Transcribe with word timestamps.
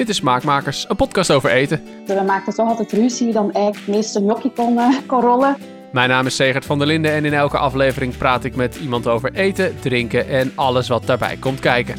Dit 0.00 0.08
is 0.08 0.16
Smaakmakers, 0.16 0.88
een 0.88 0.96
podcast 0.96 1.32
over 1.32 1.50
eten. 1.50 1.82
We 2.06 2.22
maakten 2.26 2.54
toch 2.54 2.68
altijd 2.68 2.92
ruzie 2.92 3.32
dan 3.32 3.52
eigenlijk 3.52 3.86
meeste 3.86 4.18
gnocchi 4.18 4.50
kon, 4.52 4.74
uh, 4.74 4.96
kon 5.06 5.20
rollen. 5.20 5.56
Mijn 5.92 6.08
naam 6.08 6.26
is 6.26 6.36
Segert 6.36 6.64
van 6.64 6.78
der 6.78 6.86
Linden 6.86 7.12
en 7.12 7.24
in 7.24 7.32
elke 7.32 7.58
aflevering 7.58 8.16
praat 8.16 8.44
ik 8.44 8.56
met 8.56 8.76
iemand 8.76 9.06
over 9.06 9.32
eten, 9.32 9.80
drinken 9.80 10.28
en 10.28 10.52
alles 10.54 10.88
wat 10.88 11.06
daarbij 11.06 11.36
komt 11.36 11.60
kijken. 11.60 11.94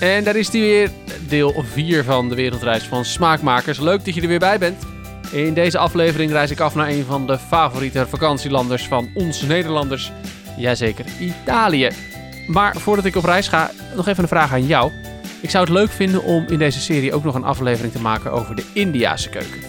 En 0.00 0.24
daar 0.24 0.36
is 0.36 0.50
die 0.50 0.62
weer, 0.62 0.90
deel 1.28 1.64
4 1.72 2.04
van 2.04 2.28
de 2.28 2.34
wereldreis 2.34 2.82
van 2.82 3.04
Smaakmakers. 3.04 3.80
Leuk 3.80 4.04
dat 4.04 4.14
je 4.14 4.20
er 4.20 4.28
weer 4.28 4.38
bij 4.38 4.58
bent. 4.58 4.82
In 5.30 5.54
deze 5.54 5.78
aflevering 5.78 6.30
reis 6.30 6.50
ik 6.50 6.60
af 6.60 6.74
naar 6.74 6.88
een 6.88 7.04
van 7.04 7.26
de 7.26 7.38
favoriete 7.38 8.06
vakantielanders 8.06 8.86
van 8.86 9.10
ons 9.14 9.42
Nederlanders. 9.42 10.12
Jazeker, 10.56 11.04
Italië. 11.20 11.88
Maar 12.46 12.76
voordat 12.76 13.04
ik 13.04 13.16
op 13.16 13.24
reis 13.24 13.48
ga, 13.48 13.70
nog 13.96 14.08
even 14.08 14.22
een 14.22 14.28
vraag 14.28 14.52
aan 14.52 14.66
jou. 14.66 15.01
Ik 15.42 15.50
zou 15.50 15.64
het 15.64 15.72
leuk 15.72 15.90
vinden 15.90 16.22
om 16.22 16.46
in 16.48 16.58
deze 16.58 16.80
serie 16.80 17.14
ook 17.14 17.24
nog 17.24 17.34
een 17.34 17.44
aflevering 17.44 17.92
te 17.92 18.00
maken 18.00 18.32
over 18.32 18.56
de 18.56 18.64
Indiase 18.72 19.28
keuken. 19.28 19.60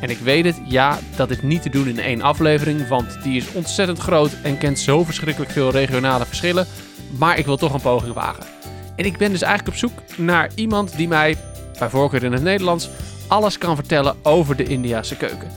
En 0.00 0.10
ik 0.10 0.18
weet 0.18 0.44
het, 0.44 0.60
ja, 0.64 0.98
dat 1.16 1.30
is 1.30 1.42
niet 1.42 1.62
te 1.62 1.70
doen 1.70 1.86
in 1.86 1.98
één 1.98 2.22
aflevering, 2.22 2.88
want 2.88 3.22
die 3.22 3.36
is 3.36 3.52
ontzettend 3.52 3.98
groot 3.98 4.30
en 4.42 4.58
kent 4.58 4.78
zo 4.78 5.04
verschrikkelijk 5.04 5.52
veel 5.52 5.70
regionale 5.70 6.26
verschillen. 6.26 6.66
Maar 7.18 7.38
ik 7.38 7.44
wil 7.44 7.56
toch 7.56 7.74
een 7.74 7.80
poging 7.80 8.14
wagen. 8.14 8.44
En 8.96 9.04
ik 9.04 9.18
ben 9.18 9.30
dus 9.30 9.42
eigenlijk 9.42 9.74
op 9.74 9.80
zoek 9.80 10.02
naar 10.16 10.50
iemand 10.54 10.96
die 10.96 11.08
mij, 11.08 11.36
bij 11.78 11.88
voorkeur 11.88 12.24
in 12.24 12.32
het 12.32 12.42
Nederlands, 12.42 12.88
alles 13.26 13.58
kan 13.58 13.74
vertellen 13.74 14.16
over 14.22 14.56
de 14.56 14.64
Indiase 14.64 15.16
keuken. 15.16 15.50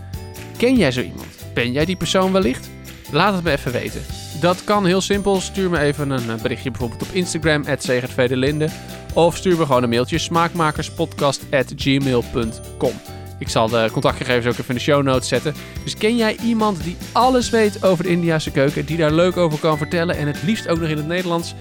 Ken 0.57 0.75
jij 0.75 0.91
zo 0.91 1.01
iemand? 1.01 1.27
Ben 1.53 1.71
jij 1.71 1.85
die 1.85 1.97
persoon 1.97 2.31
wellicht? 2.31 2.69
Laat 3.11 3.33
het 3.33 3.43
me 3.43 3.51
even 3.51 3.71
weten. 3.71 4.01
Dat 4.39 4.63
kan 4.63 4.85
heel 4.85 5.01
simpel. 5.01 5.41
Stuur 5.41 5.69
me 5.69 5.79
even 5.79 6.09
een 6.09 6.41
berichtje 6.41 6.71
bijvoorbeeld 6.71 7.01
op 7.01 7.07
Instagram, 7.11 7.63
@zegertvedelinde, 7.79 8.69
Of 9.13 9.35
stuur 9.35 9.57
me 9.57 9.65
gewoon 9.65 9.83
een 9.83 9.89
mailtje, 9.89 10.17
smaakmakerspodcast.gmail.com. 10.17 12.93
Ik 13.39 13.49
zal 13.49 13.69
de 13.69 13.89
contactgegevens 13.91 14.45
ook 14.45 14.51
even 14.51 14.67
in 14.67 14.75
de 14.75 14.81
show 14.81 15.03
notes 15.03 15.27
zetten. 15.27 15.53
Dus 15.83 15.95
ken 15.95 16.15
jij 16.15 16.37
iemand 16.43 16.83
die 16.83 16.97
alles 17.11 17.49
weet 17.49 17.83
over 17.83 18.03
de 18.03 18.09
Indiase 18.09 18.51
keuken, 18.51 18.85
die 18.85 18.97
daar 18.97 19.11
leuk 19.11 19.37
over 19.37 19.59
kan 19.59 19.77
vertellen 19.77 20.17
en 20.17 20.27
het 20.27 20.43
liefst 20.43 20.67
ook 20.67 20.79
nog 20.79 20.89
in 20.89 20.97
het 20.97 21.07
Nederlands? 21.07 21.55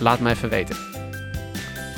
Laat 0.00 0.20
me 0.20 0.30
even 0.30 0.48
weten. 0.48 0.76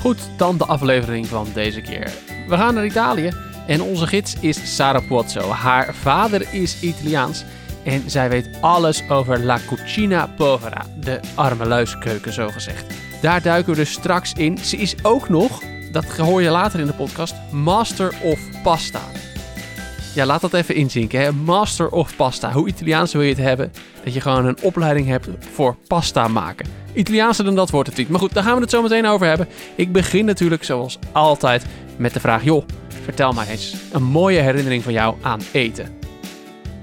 Goed, 0.00 0.18
dan 0.36 0.56
de 0.56 0.64
aflevering 0.64 1.26
van 1.26 1.46
deze 1.54 1.80
keer. 1.80 2.10
We 2.48 2.56
gaan 2.56 2.74
naar 2.74 2.86
Italië 2.86 3.32
en 3.66 3.82
onze 3.82 4.06
gids 4.06 4.34
is 4.40 4.76
Sara 4.76 5.00
Puozzo. 5.00 5.50
Haar 5.50 5.94
vader 5.94 6.46
is 6.52 6.80
Italiaans 6.80 7.44
en 7.84 8.10
zij 8.10 8.28
weet 8.28 8.48
alles 8.60 9.02
over 9.08 9.40
La 9.40 9.58
Cucina 9.66 10.28
Povera, 10.36 10.84
de 11.00 11.20
arme 11.34 11.66
luiskeuken 11.66 12.32
zogezegd. 12.32 12.94
Daar 13.22 13.42
duiken 13.42 13.72
we 13.72 13.78
dus 13.78 13.92
straks 13.92 14.32
in. 14.32 14.58
Ze 14.58 14.76
is 14.76 14.94
ook 15.02 15.28
nog, 15.28 15.62
dat 15.92 16.04
hoor 16.04 16.42
je 16.42 16.50
later 16.50 16.80
in 16.80 16.86
de 16.86 16.92
podcast, 16.92 17.34
Master 17.50 18.14
of 18.22 18.40
Pasta. 18.62 19.00
Ja, 20.14 20.26
laat 20.26 20.40
dat 20.40 20.54
even 20.54 20.74
inzinken. 20.74 21.20
Hè? 21.20 21.32
Master 21.32 21.90
of 21.90 22.16
Pasta. 22.16 22.52
Hoe 22.52 22.68
Italiaans 22.68 23.12
wil 23.12 23.22
je 23.22 23.28
het 23.28 23.38
hebben? 23.38 23.72
Dat 24.04 24.14
je 24.14 24.20
gewoon 24.20 24.46
een 24.46 24.62
opleiding 24.62 25.06
hebt 25.06 25.28
voor 25.54 25.76
pasta 25.86 26.28
maken. 26.28 26.66
Italiaanser 26.92 27.44
dan 27.44 27.54
dat 27.54 27.70
wordt 27.70 27.88
het 27.88 27.98
niet. 27.98 28.08
Maar 28.08 28.20
goed, 28.20 28.34
daar 28.34 28.42
gaan 28.42 28.54
we 28.54 28.60
het 28.60 28.70
zo 28.70 28.82
meteen 28.82 29.06
over 29.06 29.26
hebben. 29.26 29.48
Ik 29.74 29.92
begin 29.92 30.24
natuurlijk 30.24 30.64
zoals 30.64 30.98
altijd 31.12 31.64
met 31.96 32.12
de 32.12 32.20
vraag: 32.20 32.44
joh, 32.44 32.64
vertel 33.04 33.32
mij 33.32 33.46
eens 33.48 33.74
een 33.92 34.02
mooie 34.02 34.40
herinnering 34.40 34.82
van 34.82 34.92
jou 34.92 35.16
aan 35.22 35.40
eten. 35.52 35.97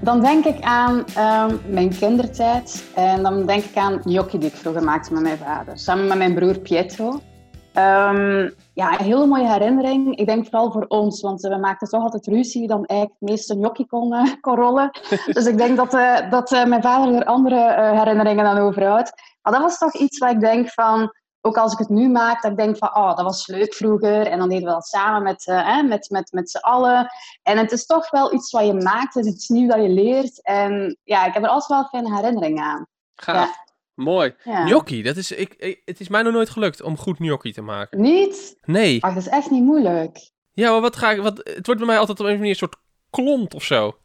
Dan 0.00 0.20
denk 0.20 0.44
ik 0.44 0.60
aan 0.60 1.04
um, 1.18 1.60
mijn 1.68 1.98
kindertijd 1.98 2.90
en 2.94 3.22
dan 3.22 3.46
denk 3.46 3.64
ik 3.64 3.76
aan 3.76 4.00
gnocchi 4.02 4.38
die 4.38 4.48
ik 4.48 4.56
vroeger 4.56 4.84
maakte 4.84 5.12
met 5.12 5.22
mijn 5.22 5.38
vader, 5.38 5.78
samen 5.78 6.06
met 6.06 6.18
mijn 6.18 6.34
broer 6.34 6.58
Pietro. 6.58 7.08
Um, 7.08 8.54
ja, 8.72 8.98
een 8.98 9.04
hele 9.04 9.26
mooie 9.26 9.52
herinnering. 9.52 10.16
Ik 10.16 10.26
denk 10.26 10.44
vooral 10.44 10.72
voor 10.72 10.84
ons, 10.88 11.20
want 11.20 11.40
we 11.40 11.56
maakten 11.56 11.88
toch 11.88 12.02
altijd 12.02 12.26
ruzie 12.26 12.66
dan 12.66 12.84
eigenlijk 12.84 13.20
het 13.20 13.30
meeste 13.30 13.86
kon, 13.86 14.12
uh, 14.12 14.32
kon 14.40 14.54
rollen. 14.54 14.90
dus 15.32 15.46
ik 15.46 15.58
denk 15.58 15.76
dat, 15.76 15.94
uh, 15.94 16.30
dat 16.30 16.52
uh, 16.52 16.64
mijn 16.64 16.82
vader 16.82 17.14
er 17.14 17.24
andere 17.24 17.92
herinneringen 17.96 18.44
dan 18.44 18.58
over 18.58 18.86
houdt. 18.86 19.12
Maar 19.42 19.52
dat 19.52 19.62
was 19.62 19.78
toch 19.78 19.94
iets 19.94 20.18
waar 20.18 20.30
ik 20.30 20.40
denk 20.40 20.70
van, 20.70 21.12
ook 21.46 21.56
als 21.56 21.72
ik 21.72 21.78
het 21.78 21.88
nu 21.88 22.08
maak, 22.08 22.42
dat 22.42 22.50
ik 22.50 22.56
denk 22.56 22.76
van, 22.76 22.96
oh, 22.96 23.16
dat 23.16 23.24
was 23.24 23.46
leuk 23.46 23.74
vroeger. 23.74 24.26
En 24.26 24.38
dan 24.38 24.48
deden 24.48 24.64
we 24.64 24.70
dat 24.70 24.86
samen 24.86 25.22
met, 25.22 25.46
uh, 25.46 25.82
met, 25.82 26.10
met, 26.10 26.32
met 26.32 26.50
z'n 26.50 26.56
allen. 26.56 27.08
En 27.42 27.58
het 27.58 27.72
is 27.72 27.86
toch 27.86 28.10
wel 28.10 28.34
iets 28.34 28.50
wat 28.50 28.66
je 28.66 28.74
maakt, 28.74 29.14
het 29.14 29.24
is 29.26 29.32
iets 29.32 29.48
nieuws 29.48 29.72
dat 29.72 29.82
je 29.82 29.88
leert. 29.88 30.42
En 30.42 30.98
ja, 31.02 31.26
ik 31.26 31.34
heb 31.34 31.42
er 31.42 31.48
altijd 31.48 31.70
wel 31.80 31.88
fijne 32.00 32.16
herinneringen 32.16 32.64
aan. 32.64 32.86
Gaaf. 33.14 33.48
Ja. 33.48 33.64
Mooi. 33.94 34.34
Ja. 34.44 34.66
Gnocchi, 34.66 35.02
dat 35.02 35.16
is, 35.16 35.32
ik, 35.32 35.54
ik, 35.54 35.82
het 35.84 36.00
is 36.00 36.08
mij 36.08 36.22
nog 36.22 36.32
nooit 36.32 36.50
gelukt 36.50 36.82
om 36.82 36.98
goed 36.98 37.16
gnocchi 37.16 37.52
te 37.52 37.62
maken. 37.62 38.00
Niet? 38.00 38.56
Nee. 38.62 39.02
Ach, 39.02 39.14
dat 39.14 39.22
is 39.22 39.28
echt 39.28 39.50
niet 39.50 39.64
moeilijk. 39.64 40.30
Ja, 40.52 40.70
maar 40.70 40.80
wat 40.80 40.96
ga 40.96 41.10
ik, 41.10 41.22
wat, 41.22 41.36
het 41.36 41.66
wordt 41.66 41.80
bij 41.80 41.86
mij 41.86 41.98
altijd 41.98 42.20
op 42.20 42.26
een 42.26 42.32
manier 42.32 42.50
een 42.50 42.56
soort 42.56 42.76
klont 43.10 43.54
of 43.54 43.62
zo. 43.62 43.96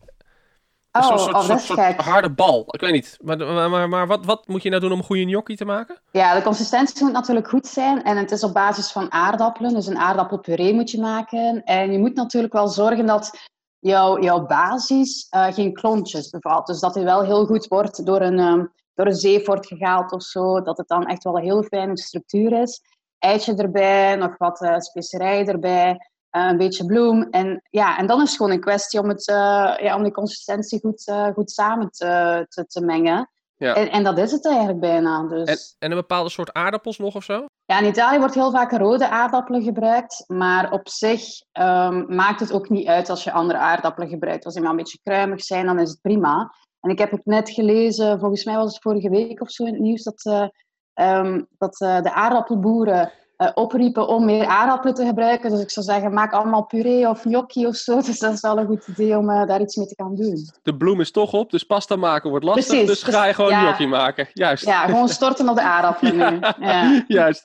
Oh, 0.91 1.17
soort, 1.17 1.33
oh, 1.33 1.41
soort, 1.41 1.61
soort 1.61 1.95
harde 1.95 2.29
bal. 2.29 2.63
Ik 2.67 2.81
weet 2.81 2.91
niet. 2.91 3.17
Maar, 3.21 3.37
maar, 3.37 3.69
maar, 3.69 3.89
maar, 3.89 4.07
wat, 4.07 4.25
wat 4.25 4.47
moet 4.47 4.63
je 4.63 4.69
nou 4.69 4.81
doen 4.81 4.91
om 4.91 4.97
een 4.97 5.03
goede 5.03 5.25
gnocchi 5.25 5.55
te 5.55 5.65
maken? 5.65 6.01
Ja, 6.11 6.35
de 6.35 6.41
consistentie 6.41 7.03
moet 7.03 7.13
natuurlijk 7.13 7.49
goed 7.49 7.67
zijn. 7.67 8.03
En 8.03 8.17
het 8.17 8.31
is 8.31 8.43
op 8.43 8.53
basis 8.53 8.91
van 8.91 9.11
aardappelen. 9.11 9.73
Dus 9.73 9.87
een 9.87 9.97
aardappelpuree 9.97 10.73
moet 10.73 10.91
je 10.91 10.99
maken. 10.99 11.63
En 11.63 11.91
je 11.91 11.99
moet 11.99 12.15
natuurlijk 12.15 12.53
wel 12.53 12.67
zorgen 12.67 13.05
dat 13.05 13.31
jouw, 13.79 14.21
jouw 14.21 14.45
basis 14.45 15.27
uh, 15.35 15.53
geen 15.53 15.73
klontjes 15.73 16.29
bevat. 16.29 16.67
Dus 16.67 16.79
dat 16.79 16.95
hij 16.95 17.03
wel 17.03 17.23
heel 17.23 17.45
goed 17.45 17.67
wordt 17.67 18.05
door 18.05 18.21
een, 18.21 18.39
um, 18.39 18.73
door 18.93 19.05
een 19.05 19.15
zeef 19.15 19.45
wordt 19.45 19.67
gehaald 19.67 20.11
of 20.11 20.23
zo. 20.23 20.61
Dat 20.61 20.77
het 20.77 20.87
dan 20.87 21.05
echt 21.05 21.23
wel 21.23 21.37
een 21.37 21.43
heel 21.43 21.63
fijne 21.63 21.97
structuur 21.97 22.61
is. 22.61 22.81
Eitje 23.19 23.55
erbij, 23.55 24.15
nog 24.15 24.37
wat 24.37 24.61
uh, 24.61 24.79
specerijen 24.79 25.47
erbij. 25.47 26.10
Uh, 26.31 26.47
een 26.47 26.57
beetje 26.57 26.85
bloem. 26.85 27.27
En, 27.29 27.61
ja, 27.69 27.97
en 27.97 28.07
dan 28.07 28.21
is 28.21 28.27
het 28.27 28.37
gewoon 28.37 28.51
een 28.51 28.59
kwestie 28.59 28.99
om, 28.99 29.09
het, 29.09 29.27
uh, 29.27 29.35
ja, 29.79 29.95
om 29.95 30.03
die 30.03 30.11
consistentie 30.11 30.79
goed, 30.79 31.07
uh, 31.07 31.27
goed 31.27 31.51
samen 31.51 31.91
te, 31.91 32.45
te, 32.49 32.65
te 32.65 32.81
mengen. 32.81 33.29
Ja. 33.57 33.75
En, 33.75 33.89
en, 33.89 34.03
dat 34.03 34.17
is 34.17 34.31
het 34.31 34.45
eigenlijk 34.45 34.79
bijna. 34.79 35.27
Dus. 35.27 35.47
En, 35.47 35.57
en, 35.79 35.91
een 35.91 35.97
bepaalde 35.97 36.29
soort 36.29 36.53
aardappels 36.53 36.97
nog 36.97 37.15
of 37.15 37.23
zo? 37.23 37.45
Ja, 37.65 37.79
in 37.79 37.87
Italië 37.87 38.19
wordt 38.19 38.33
heel 38.33 38.51
vaak 38.51 38.71
rode 38.71 39.09
aardappelen 39.09 39.63
gebruikt. 39.63 40.23
Maar 40.27 40.71
op 40.71 40.89
zich 40.89 41.21
um, 41.59 42.15
maakt 42.15 42.39
het 42.39 42.51
ook 42.51 42.69
niet 42.69 42.87
uit 42.87 43.09
als 43.09 43.23
je 43.23 43.31
andere 43.31 43.59
aardappelen 43.59 44.09
gebruikt. 44.09 44.45
Als 44.45 44.53
die 44.53 44.63
maar 44.63 44.71
een 44.71 44.77
beetje 44.77 44.99
kruimig 45.03 45.43
zijn, 45.43 45.65
dan 45.65 45.79
is 45.79 45.89
het 45.89 46.01
prima. 46.01 46.53
En 46.79 46.89
ik 46.89 46.99
heb 46.99 47.11
het 47.11 47.25
net 47.25 47.49
gelezen, 47.49 48.19
volgens 48.19 48.43
mij 48.43 48.55
was 48.55 48.73
het 48.73 48.81
vorige 48.81 49.09
week 49.09 49.41
of 49.41 49.51
zo 49.51 49.65
in 49.65 49.73
het 49.73 49.81
nieuws, 49.81 50.03
dat, 50.03 50.51
um, 50.93 51.47
dat 51.57 51.75
de 51.77 52.13
aardappelboeren 52.13 53.11
opriepen 53.53 54.07
om 54.07 54.25
meer 54.25 54.45
aardappelen 54.45 54.95
te 54.95 55.05
gebruiken. 55.05 55.49
Dus 55.49 55.61
ik 55.61 55.69
zou 55.69 55.85
zeggen, 55.85 56.13
maak 56.13 56.33
allemaal 56.33 56.65
puree 56.65 57.09
of 57.09 57.21
gnocchi 57.21 57.67
of 57.67 57.75
zo. 57.75 58.01
Dus 58.11 58.19
dat 58.19 58.33
is 58.33 58.41
wel 58.41 58.57
een 58.57 58.65
goed 58.65 58.87
idee 58.87 59.17
om 59.17 59.29
uh, 59.29 59.47
daar 59.47 59.61
iets 59.61 59.75
mee 59.75 59.87
te 59.87 60.03
gaan 60.03 60.15
doen. 60.15 60.49
De 60.63 60.77
bloem 60.77 60.99
is 60.99 61.11
toch 61.11 61.33
op, 61.33 61.51
dus 61.51 61.63
pasta 61.63 61.95
maken 61.95 62.29
wordt 62.29 62.45
lastig. 62.45 62.67
Precies, 62.67 62.87
dus 62.87 63.03
ga 63.03 63.25
je 63.25 63.33
gewoon 63.33 63.51
ja, 63.51 63.59
gnocchi 63.59 63.87
maken. 63.87 64.27
Juist. 64.33 64.65
Ja, 64.65 64.85
gewoon 64.85 65.09
storten 65.09 65.49
op 65.49 65.55
de 65.55 65.61
aardappelen 65.61 66.17
ja, 66.17 66.29
nu. 66.29 66.39
Ja. 66.65 67.03
Juist, 67.07 67.43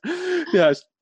juist. 0.50 0.94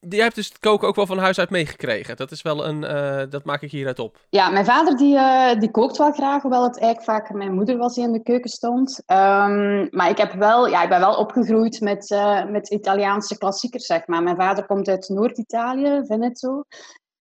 Jij 0.00 0.22
hebt 0.22 0.34
dus 0.34 0.48
het 0.48 0.58
koken 0.58 0.88
ook 0.88 0.94
wel 0.94 1.06
van 1.06 1.18
huis 1.18 1.38
uit 1.38 1.50
meegekregen. 1.50 2.16
Dat 2.16 2.30
is 2.30 2.42
wel 2.42 2.66
een, 2.66 2.82
uh, 2.82 3.22
dat 3.30 3.44
maak 3.44 3.62
ik 3.62 3.70
hieruit 3.70 3.98
op. 3.98 4.18
Ja, 4.30 4.50
mijn 4.50 4.64
vader 4.64 4.96
die, 4.96 5.14
uh, 5.14 5.54
die 5.58 5.70
kookt 5.70 5.96
wel 5.96 6.12
graag, 6.12 6.42
hoewel 6.42 6.62
het 6.62 6.80
eigenlijk 6.80 7.10
vaak 7.10 7.32
mijn 7.36 7.54
moeder 7.54 7.76
was 7.76 7.94
die 7.94 8.04
in 8.04 8.12
de 8.12 8.22
keuken 8.22 8.50
stond. 8.50 9.02
Um, 9.06 9.88
maar 9.90 10.08
ik, 10.08 10.18
heb 10.18 10.32
wel, 10.32 10.68
ja, 10.68 10.82
ik 10.82 10.88
ben 10.88 11.00
wel 11.00 11.14
opgegroeid 11.16 11.80
met, 11.80 12.10
uh, 12.10 12.44
met 12.44 12.68
Italiaanse 12.68 13.38
klassiekers, 13.38 13.86
zeg 13.86 14.06
maar. 14.06 14.22
Mijn 14.22 14.36
vader 14.36 14.66
komt 14.66 14.88
uit 14.88 15.08
Noord-Italië, 15.08 16.02
Veneto. 16.06 16.64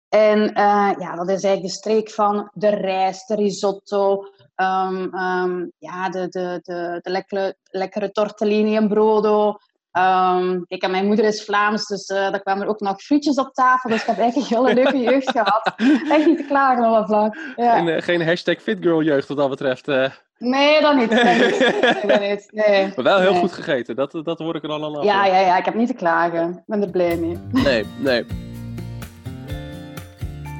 En 0.09 0.51
ja, 0.99 1.15
dat 1.17 1.29
is 1.29 1.43
eigenlijk 1.43 1.63
de 1.63 1.69
streek 1.69 2.11
van 2.11 2.51
de 2.53 2.69
rijst, 2.69 3.29
de 3.29 3.35
risotto, 3.35 4.25
um, 4.57 5.15
um, 5.15 5.73
ja, 5.79 6.09
de, 6.09 6.29
de, 6.29 6.61
de, 6.63 6.99
de 7.03 7.11
lekkere, 7.11 7.57
lekkere 7.65 8.11
tortellini 8.11 8.77
en 8.77 8.89
brodo. 8.89 9.57
Um, 9.99 10.67
kijk, 10.69 10.83
en 10.83 10.91
mijn 10.91 11.07
moeder 11.07 11.25
is 11.25 11.45
Vlaams, 11.45 11.87
dus 11.87 12.09
uh, 12.09 12.17
daar 12.17 12.41
kwamen 12.41 12.62
er 12.62 12.69
ook 12.69 12.81
nog 12.81 13.03
frietjes 13.03 13.37
op 13.37 13.53
tafel. 13.53 13.91
Dus 13.91 14.01
ik 14.01 14.07
heb 14.07 14.19
eigenlijk 14.19 14.51
een 14.51 14.57
hele 14.57 14.75
leuke 14.75 14.98
jeugd 14.98 15.31
gehad. 15.31 15.72
Echt 16.10 16.27
niet 16.27 16.37
te 16.37 16.45
klagen 16.48 16.84
op 16.84 16.93
dat 16.93 17.07
vlak. 17.07 17.37
Ja. 17.57 17.77
Geen, 17.77 17.87
uh, 17.87 18.03
geen 18.03 18.27
hashtag 18.27 18.60
fitgirljeugd 18.63 19.28
wat 19.28 19.37
dat 19.37 19.51
betreft. 19.51 19.89
Uh... 19.89 20.09
Nee, 20.39 20.81
dat 20.81 20.97
niet. 20.97 21.10
Niet. 22.21 22.48
nee. 22.51 22.93
Maar 22.95 23.04
wel 23.04 23.19
heel 23.19 23.31
nee. 23.31 23.41
goed 23.41 23.53
gegeten, 23.53 23.97
dat, 23.97 24.21
dat 24.22 24.39
hoor 24.39 24.57
ik 24.57 24.63
er 24.63 24.71
al 24.71 24.84
aan 24.84 24.97
af. 24.97 25.04
Ja, 25.04 25.27
ja, 25.27 25.39
ja, 25.39 25.59
ik 25.59 25.65
heb 25.65 25.75
niet 25.75 25.89
te 25.89 25.95
klagen. 25.95 26.51
Ik 26.51 26.63
ben 26.66 26.83
er 26.83 26.91
blij 26.91 27.16
mee. 27.16 27.39
Nee, 27.51 27.84
nee. 27.98 28.25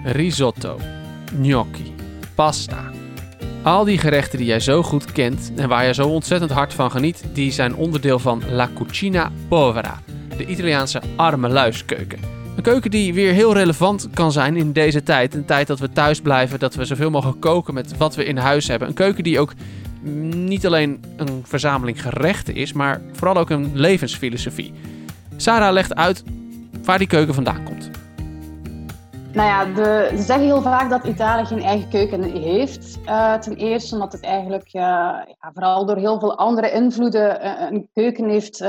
Risotto, 0.05 0.77
gnocchi, 1.25 1.95
pasta, 2.35 2.91
al 3.67 3.85
die 3.85 3.99
gerechten 3.99 4.39
die 4.39 4.47
jij 4.47 4.61
zo 4.61 4.83
goed 4.83 5.13
kent 5.13 5.53
en 5.57 5.69
waar 5.69 5.87
je 5.87 5.95
zo 5.95 6.09
ontzettend 6.09 6.51
hard 6.51 6.75
van 6.75 6.91
geniet, 6.91 7.25
die 7.33 7.53
zijn 7.53 7.75
onderdeel 7.75 8.19
van 8.19 8.43
La 8.51 8.71
Cucina 8.75 9.31
Povera, 9.49 10.03
de 10.37 10.47
Italiaanse 10.47 11.03
arme 11.17 11.49
luiskeuken. 11.49 12.19
Een 12.57 12.63
keuken 12.63 12.91
die 12.91 13.15
weer 13.15 13.33
heel 13.33 13.55
relevant 13.55 14.09
kan 14.15 14.33
zijn 14.33 14.57
in 14.57 14.73
deze 14.73 15.03
tijd. 15.03 15.35
Een 15.35 15.45
tijd 15.45 15.67
dat 15.67 15.79
we 15.79 15.93
thuis 15.93 16.21
blijven, 16.21 16.59
dat 16.59 16.75
we 16.75 16.85
zoveel 16.85 17.11
mogelijk 17.11 17.41
koken 17.41 17.75
met 17.75 17.97
wat 17.97 18.15
we 18.15 18.25
in 18.25 18.37
huis 18.37 18.69
hebben. 18.69 18.89
Een 18.89 18.95
keuken 18.95 19.25
die 19.25 19.41
ook 19.41 19.53
niet 20.31 20.67
alleen 20.67 21.05
een 21.17 21.43
verzameling 21.45 22.03
gerechten 22.03 22.55
is, 22.55 22.73
maar 22.73 23.01
vooral 23.13 23.37
ook 23.37 23.51
een 23.51 23.71
levensfilosofie. 23.75 24.73
Sarah 25.37 25.73
legt 25.73 25.95
uit 25.95 26.25
waar 26.85 26.99
die 26.99 27.07
keuken 27.07 27.35
vandaan 27.35 27.65
komt. 27.65 27.91
Nou 29.37 29.49
ja, 29.49 29.75
ze 30.17 30.23
zeggen 30.23 30.45
heel 30.45 30.63
vaak 30.63 30.91
dat 30.91 31.05
Italië 31.05 31.45
geen 31.45 31.63
eigen 31.63 31.89
keuken 31.89 32.23
heeft. 32.23 32.99
Uh, 33.05 33.35
ten 33.35 33.57
eerste 33.57 33.95
omdat 33.95 34.13
het 34.13 34.23
eigenlijk 34.23 34.67
uh, 34.67 34.73
ja, 34.73 35.51
vooral 35.53 35.87
door 35.87 35.97
heel 35.97 36.21
veel 36.21 36.37
andere 36.39 36.71
invloeden 36.71 37.45
uh, 37.45 37.71
een 37.71 37.89
keuken 37.93 38.29
heeft 38.29 38.65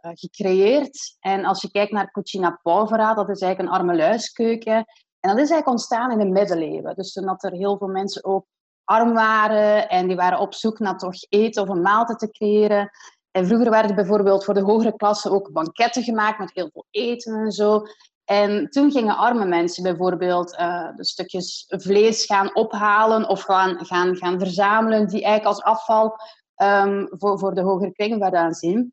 gecreëerd. 0.00 1.16
En 1.20 1.44
als 1.44 1.62
je 1.62 1.70
kijkt 1.70 1.92
naar 1.92 2.10
Cucina 2.10 2.60
Povera, 2.62 3.14
dat 3.14 3.28
is 3.28 3.40
eigenlijk 3.40 3.72
een 3.72 3.78
armeluiskeuken. 3.78 4.74
En 5.20 5.30
dat 5.30 5.38
is 5.38 5.50
eigenlijk 5.50 5.68
ontstaan 5.68 6.10
in 6.10 6.18
de 6.18 6.40
middeleeuwen. 6.40 6.94
Dus 6.94 7.12
toen 7.12 7.36
er 7.36 7.52
heel 7.52 7.78
veel 7.78 7.88
mensen 7.88 8.24
ook 8.24 8.46
arm 8.84 9.12
waren 9.12 9.88
en 9.88 10.06
die 10.06 10.16
waren 10.16 10.38
op 10.38 10.54
zoek 10.54 10.78
naar 10.78 10.98
toch 10.98 11.14
eten 11.28 11.62
of 11.62 11.68
een 11.68 11.82
maaltijd 11.82 12.18
te 12.18 12.30
creëren. 12.30 12.90
En 13.30 13.46
vroeger 13.46 13.70
werden 13.70 13.96
bijvoorbeeld 13.96 14.44
voor 14.44 14.54
de 14.54 14.60
hogere 14.60 14.96
klasse 14.96 15.30
ook 15.30 15.52
banketten 15.52 16.02
gemaakt 16.02 16.38
met 16.38 16.50
heel 16.54 16.70
veel 16.72 16.86
eten 16.90 17.34
en 17.34 17.52
zo. 17.52 17.82
En 18.24 18.68
toen 18.68 18.90
gingen 18.90 19.16
arme 19.16 19.44
mensen 19.44 19.82
bijvoorbeeld 19.82 20.52
uh, 20.52 20.88
de 20.96 21.04
stukjes 21.04 21.64
vlees 21.68 22.24
gaan 22.24 22.54
ophalen 22.54 23.28
of 23.28 23.42
gaan, 23.42 23.84
gaan, 23.84 24.16
gaan 24.16 24.38
verzamelen, 24.38 25.08
die 25.08 25.22
eigenlijk 25.22 25.44
als 25.44 25.62
afval 25.62 26.16
um, 26.56 27.06
voor, 27.10 27.38
voor 27.38 27.54
de 27.54 27.60
hogere 27.60 27.92
kringen 27.92 28.18
werden 28.18 28.40
aanzien. 28.40 28.92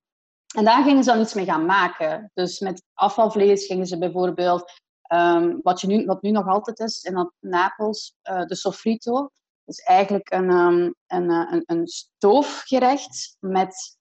En 0.56 0.66
daar 0.66 0.84
gingen 0.84 1.04
ze 1.04 1.12
dan 1.12 1.22
iets 1.22 1.34
mee 1.34 1.46
gaan 1.46 1.66
maken. 1.66 2.32
Dus 2.34 2.60
met 2.60 2.84
afvalvlees 2.94 3.66
gingen 3.66 3.86
ze 3.86 3.98
bijvoorbeeld, 3.98 4.72
um, 5.14 5.60
wat, 5.62 5.82
je 5.82 5.88
nu, 5.88 6.06
wat 6.06 6.22
nu 6.22 6.32
nog 6.32 6.48
altijd 6.48 6.80
is 6.80 7.04
in 7.04 7.32
Napels, 7.40 8.16
uh, 8.24 8.46
de 8.46 8.56
sofrito. 8.56 9.14
Dat 9.66 9.78
is 9.78 9.80
eigenlijk 9.80 10.32
een, 10.32 10.50
um, 10.50 10.96
een, 11.08 11.30
een, 11.30 11.64
een 11.66 11.88
stoofgerecht 11.88 13.36
met 13.40 13.98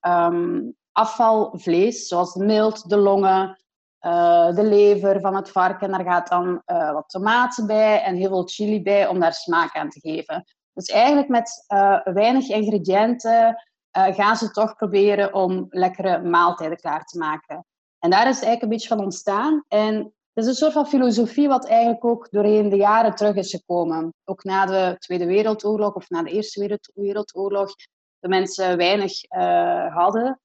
afvalvlees, 0.92 2.08
zoals 2.08 2.32
de 2.32 2.44
mild, 2.44 2.88
de 2.88 2.96
longen, 2.96 3.58
uh, 4.00 4.54
de 4.54 4.64
lever 4.64 5.20
van 5.20 5.36
het 5.36 5.50
varken. 5.50 5.90
Daar 5.90 6.04
gaat 6.04 6.28
dan 6.28 6.62
uh, 6.66 6.92
wat 6.92 7.08
tomaten 7.08 7.66
bij 7.66 8.02
en 8.02 8.16
heel 8.16 8.28
veel 8.28 8.48
chili 8.48 8.82
bij 8.82 9.06
om 9.06 9.20
daar 9.20 9.32
smaak 9.32 9.76
aan 9.76 9.90
te 9.90 10.00
geven. 10.00 10.44
Dus 10.72 10.86
eigenlijk 10.88 11.28
met 11.28 11.64
uh, 11.68 12.00
weinig 12.04 12.48
ingrediënten 12.48 13.66
gaan 13.90 14.36
ze 14.36 14.50
toch 14.50 14.76
proberen 14.76 15.34
om 15.34 15.66
lekkere 15.70 16.22
maaltijden 16.22 16.78
klaar 16.78 17.04
te 17.04 17.18
maken. 17.18 17.66
En 17.98 18.10
daar 18.10 18.28
is 18.28 18.34
het 18.36 18.44
eigenlijk 18.44 18.62
een 18.62 18.68
beetje 18.68 18.88
van 18.88 19.04
ontstaan. 19.04 19.64
En 19.68 19.94
het 20.32 20.44
is 20.44 20.46
een 20.46 20.54
soort 20.54 20.72
van 20.72 20.86
filosofie 20.86 21.48
wat 21.48 21.66
eigenlijk 21.66 22.04
ook 22.04 22.30
doorheen 22.30 22.68
de 22.68 22.76
jaren 22.76 23.14
terug 23.14 23.34
is 23.34 23.50
gekomen. 23.50 24.14
Ook 24.24 24.44
na 24.44 24.66
de 24.66 24.96
Tweede 24.98 25.26
Wereldoorlog 25.26 25.94
of 25.94 26.10
na 26.10 26.22
de 26.22 26.30
Eerste 26.30 26.80
Wereldoorlog, 26.94 27.74
de 28.18 28.28
mensen 28.28 28.76
weinig 28.76 29.12
hadden. 29.92 30.40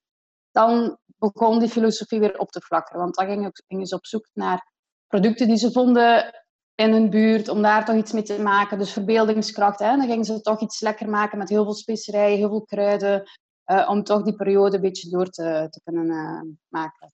Dan 0.52 0.98
begon 1.32 1.60
die 1.60 1.70
filosofie 1.70 2.20
weer 2.20 2.38
op 2.38 2.52
te 2.52 2.62
vlakken. 2.62 2.98
Want 2.98 3.16
dan 3.16 3.28
gingen, 3.28 3.52
gingen 3.68 3.86
ze 3.86 3.96
op 3.96 4.06
zoek 4.06 4.28
naar 4.34 4.72
producten 5.08 5.48
die 5.48 5.58
ze 5.58 5.72
vonden 5.72 6.34
in 6.76 6.92
hun 6.92 7.10
buurt, 7.10 7.50
om 7.50 7.62
daar 7.62 7.86
toch 7.86 7.96
iets 7.96 8.12
mee 8.12 8.24
te 8.24 8.42
maken. 8.42 8.78
Dus 8.78 8.92
verbeeldingskracht. 8.92 9.80
Hè? 9.80 9.98
Dan 9.98 10.08
gingen 10.08 10.26
ze 10.26 10.42
toch 10.42 10.62
iets 10.62 10.82
lekker 10.82 11.10
maken 11.10 11.38
met 11.38 11.50
heel 11.50 11.64
veel 11.64 11.74
specerijen, 11.74 12.38
heel 12.38 12.50
veel 12.50 12.66
kruiden, 12.66 13.24
uh, 13.72 13.90
om 13.90 14.04
toch 14.04 14.24
die 14.24 14.36
periode 14.36 14.76
een 14.76 14.82
beetje 14.82 15.10
door 15.10 15.30
te, 15.30 15.68
te 15.70 15.82
kunnen 15.84 16.06
uh, 16.06 16.42
maken. 16.68 17.14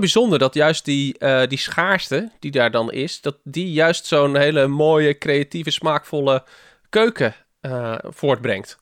Bijzonder 0.00 0.38
dat 0.38 0.54
juist 0.54 0.84
die, 0.84 1.16
uh, 1.18 1.46
die 1.46 1.58
schaarste 1.58 2.30
die 2.38 2.50
daar 2.50 2.70
dan 2.70 2.92
is, 2.92 3.20
dat 3.20 3.36
die 3.42 3.72
juist 3.72 4.06
zo'n 4.06 4.36
hele 4.36 4.66
mooie, 4.66 5.18
creatieve, 5.18 5.70
smaakvolle 5.70 6.44
keuken 6.88 7.34
voortbrengt. 8.02 8.78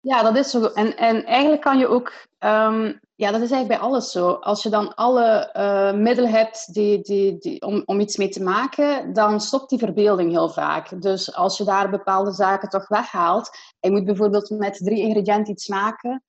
Ja, 0.00 0.22
dat 0.22 0.36
is 0.36 0.50
zo. 0.50 0.64
En, 0.64 0.96
en 0.96 1.24
eigenlijk 1.24 1.62
kan 1.62 1.78
je 1.78 1.86
ook 1.86 2.12
um, 2.38 3.00
ja, 3.20 3.30
dat 3.30 3.40
is 3.40 3.50
eigenlijk 3.50 3.80
bij 3.80 3.88
alles 3.88 4.10
zo. 4.10 4.30
Als 4.30 4.62
je 4.62 4.68
dan 4.68 4.94
alle 4.94 5.50
uh, 5.56 5.92
middelen 5.92 6.30
hebt 6.30 6.74
die, 6.74 7.00
die, 7.00 7.38
die, 7.38 7.62
om, 7.62 7.82
om 7.84 8.00
iets 8.00 8.16
mee 8.16 8.28
te 8.28 8.42
maken, 8.42 9.12
dan 9.12 9.40
stopt 9.40 9.70
die 9.70 9.78
verbeelding 9.78 10.30
heel 10.30 10.48
vaak. 10.48 11.02
Dus 11.02 11.34
als 11.34 11.58
je 11.58 11.64
daar 11.64 11.90
bepaalde 11.90 12.32
zaken 12.32 12.68
toch 12.68 12.88
weghaalt, 12.88 13.50
je 13.80 13.90
moet 13.90 14.04
bijvoorbeeld 14.04 14.50
met 14.50 14.76
drie 14.84 15.00
ingrediënten 15.00 15.52
iets 15.52 15.68
maken, 15.68 16.22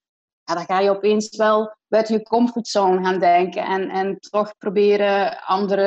dan 0.44 0.66
ga 0.66 0.80
je 0.80 0.90
opeens 0.90 1.36
wel 1.36 1.76
buiten 1.88 2.16
je 2.16 2.24
comfortzone 2.24 3.04
gaan 3.04 3.20
denken 3.20 3.64
en, 3.64 3.90
en 3.90 4.20
toch 4.20 4.58
proberen 4.58 5.44
andere 5.46 5.86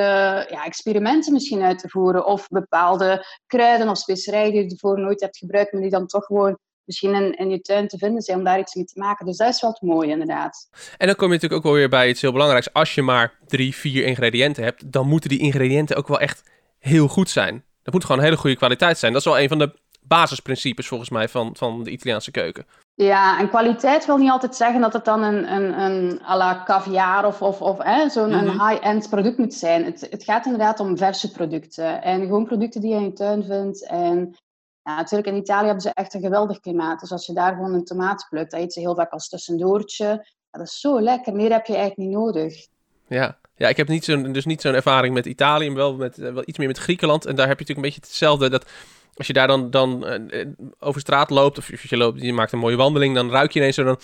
ja, 0.50 0.64
experimenten 0.64 1.32
misschien 1.32 1.62
uit 1.62 1.78
te 1.78 1.88
voeren. 1.88 2.26
Of 2.26 2.48
bepaalde 2.48 3.26
kruiden 3.46 3.88
of 3.88 3.98
specerijen 3.98 4.52
die 4.52 4.62
je 4.62 4.70
ervoor 4.70 5.00
nooit 5.00 5.20
hebt 5.20 5.38
gebruikt, 5.38 5.72
maar 5.72 5.82
die 5.82 5.90
dan 5.90 6.06
toch 6.06 6.24
gewoon 6.24 6.58
misschien 6.84 7.14
in, 7.14 7.36
in 7.36 7.50
je 7.50 7.60
tuin 7.60 7.88
te 7.88 7.98
vinden 7.98 8.22
zijn 8.22 8.38
om 8.38 8.44
daar 8.44 8.58
iets 8.58 8.74
mee 8.74 8.84
te 8.84 8.98
maken. 8.98 9.26
Dus 9.26 9.36
dat 9.36 9.48
is 9.48 9.60
wel 9.60 9.70
het 9.70 9.82
mooie, 9.82 10.10
inderdaad. 10.10 10.68
En 10.96 11.06
dan 11.06 11.16
kom 11.16 11.26
je 11.26 11.34
natuurlijk 11.34 11.60
ook 11.60 11.72
wel 11.72 11.78
weer 11.80 11.88
bij 11.88 12.08
iets 12.08 12.20
heel 12.20 12.32
belangrijks. 12.32 12.72
Als 12.72 12.94
je 12.94 13.02
maar 13.02 13.38
drie, 13.46 13.74
vier 13.74 14.04
ingrediënten 14.04 14.64
hebt, 14.64 14.92
dan 14.92 15.08
moeten 15.08 15.28
die 15.28 15.38
ingrediënten 15.38 15.96
ook 15.96 16.08
wel 16.08 16.20
echt 16.20 16.50
heel 16.78 17.08
goed 17.08 17.30
zijn. 17.30 17.64
Dat 17.82 17.94
moet 17.94 18.04
gewoon 18.04 18.18
een 18.18 18.24
hele 18.24 18.36
goede 18.36 18.56
kwaliteit 18.56 18.98
zijn. 18.98 19.12
Dat 19.12 19.20
is 19.20 19.26
wel 19.26 19.40
een 19.40 19.48
van 19.48 19.58
de 19.58 19.72
basisprincipes 20.02 20.88
volgens 20.88 21.10
mij 21.10 21.28
van, 21.28 21.56
van 21.56 21.82
de 21.82 21.90
Italiaanse 21.90 22.30
keuken. 22.30 22.66
Ja, 22.94 23.38
en 23.38 23.48
kwaliteit 23.48 24.06
wil 24.06 24.16
niet 24.16 24.30
altijd 24.30 24.56
zeggen 24.56 24.80
dat 24.80 24.92
het 24.92 25.04
dan 25.04 25.22
een, 25.22 25.52
een, 25.52 25.80
een 25.80 26.20
à 26.28 26.36
la 26.36 26.62
caviar 26.64 27.26
of, 27.26 27.42
of, 27.42 27.60
of 27.60 27.76
zo'n 28.08 28.30
mhm. 28.30 28.68
high-end 28.68 29.10
product 29.10 29.38
moet 29.38 29.54
zijn. 29.54 29.84
Het, 29.84 30.06
het 30.10 30.24
gaat 30.24 30.44
inderdaad 30.44 30.80
om 30.80 30.96
verse 30.96 31.30
producten 31.30 32.02
en 32.02 32.20
gewoon 32.20 32.44
producten 32.44 32.80
die 32.80 32.90
je 32.90 32.96
in 32.96 33.04
je 33.04 33.12
tuin 33.12 33.44
vindt. 33.44 33.86
En 33.86 34.36
ja, 34.84 34.96
natuurlijk 34.96 35.28
in 35.28 35.36
Italië 35.36 35.64
hebben 35.64 35.82
ze 35.82 35.90
echt 35.94 36.14
een 36.14 36.20
geweldig 36.20 36.60
klimaat. 36.60 37.00
Dus 37.00 37.12
als 37.12 37.26
je 37.26 37.32
daar 37.32 37.54
gewoon 37.54 37.74
een 37.74 37.84
tomaat 37.84 38.26
plukt, 38.30 38.50
dat 38.50 38.60
eet 38.60 38.72
ze 38.72 38.80
heel 38.80 38.94
vaak 38.94 39.10
als 39.10 39.28
tussendoortje. 39.28 40.04
Ja, 40.04 40.58
dat 40.58 40.66
is 40.66 40.80
zo 40.80 41.00
lekker. 41.00 41.34
Meer 41.34 41.52
heb 41.52 41.66
je 41.66 41.76
eigenlijk 41.76 42.08
niet 42.08 42.18
nodig. 42.18 42.66
Ja, 43.06 43.38
ja 43.56 43.68
ik 43.68 43.76
heb 43.76 43.88
niet 43.88 44.04
zo'n, 44.04 44.32
dus 44.32 44.44
niet 44.44 44.60
zo'n 44.60 44.74
ervaring 44.74 45.14
met 45.14 45.26
Italië, 45.26 45.66
maar 45.66 45.76
wel, 45.76 45.96
met, 45.96 46.16
wel 46.16 46.42
iets 46.44 46.58
meer 46.58 46.66
met 46.66 46.78
Griekenland. 46.78 47.26
En 47.26 47.34
daar 47.36 47.48
heb 47.48 47.58
je 47.58 47.64
natuurlijk 47.64 47.86
een 47.86 47.94
beetje 47.94 48.08
hetzelfde. 48.08 48.50
Dat 48.50 48.66
als 49.14 49.26
je 49.26 49.32
daar 49.32 49.46
dan, 49.46 49.70
dan 49.70 50.04
uh, 50.30 50.46
over 50.78 51.00
straat 51.00 51.30
loopt, 51.30 51.58
of 51.58 51.88
je, 51.88 51.96
loopt, 51.96 52.22
je 52.22 52.32
maakt 52.32 52.52
een 52.52 52.58
mooie 52.58 52.76
wandeling, 52.76 53.14
dan 53.14 53.30
ruik 53.30 53.52
je 53.52 53.58
ineens 53.58 53.74
zo 53.74 53.84
dan, 53.84 53.98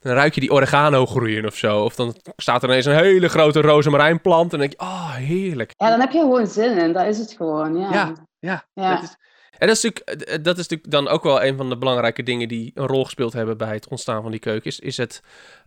dan 0.00 0.12
ruik 0.12 0.34
je 0.34 0.40
die 0.40 0.52
oregano 0.52 1.06
groeien 1.06 1.46
of 1.46 1.54
zo. 1.54 1.84
Of 1.84 1.94
dan 1.94 2.14
staat 2.36 2.62
er 2.62 2.68
ineens 2.68 2.84
een 2.84 2.96
hele 2.96 3.28
grote 3.28 3.60
rozemarijnplant 3.60 4.52
en 4.52 4.58
dan 4.58 4.68
denk 4.68 4.80
je, 4.80 4.86
oh, 4.86 5.14
heerlijk. 5.14 5.74
Ja, 5.76 5.90
dan 5.90 6.00
heb 6.00 6.10
je 6.10 6.18
gewoon 6.18 6.46
zin 6.46 6.78
in, 6.78 6.92
dat 6.92 7.06
is 7.06 7.18
het 7.18 7.32
gewoon, 7.32 7.78
ja. 7.78 7.92
Ja, 7.92 8.12
ja. 8.38 8.64
ja. 8.74 8.94
Dat 8.94 9.02
is, 9.02 9.16
en 9.58 9.66
dat 9.66 9.76
is, 9.76 9.82
natuurlijk, 9.82 10.20
eh, 10.20 10.42
dat 10.42 10.58
is 10.58 10.68
natuurlijk 10.68 10.90
dan 10.90 11.08
ook 11.08 11.22
wel 11.22 11.42
een 11.42 11.56
van 11.56 11.68
de 11.68 11.76
belangrijke 11.76 12.22
dingen 12.22 12.48
die 12.48 12.72
een 12.74 12.86
rol 12.86 13.04
gespeeld 13.04 13.32
hebben 13.32 13.56
bij 13.56 13.74
het 13.74 13.88
ontstaan 13.88 14.22
van 14.22 14.30
die 14.30 14.40
keuken. 14.40 14.70
Is, 14.70 14.80
is 14.80 14.96
het. 14.96 15.22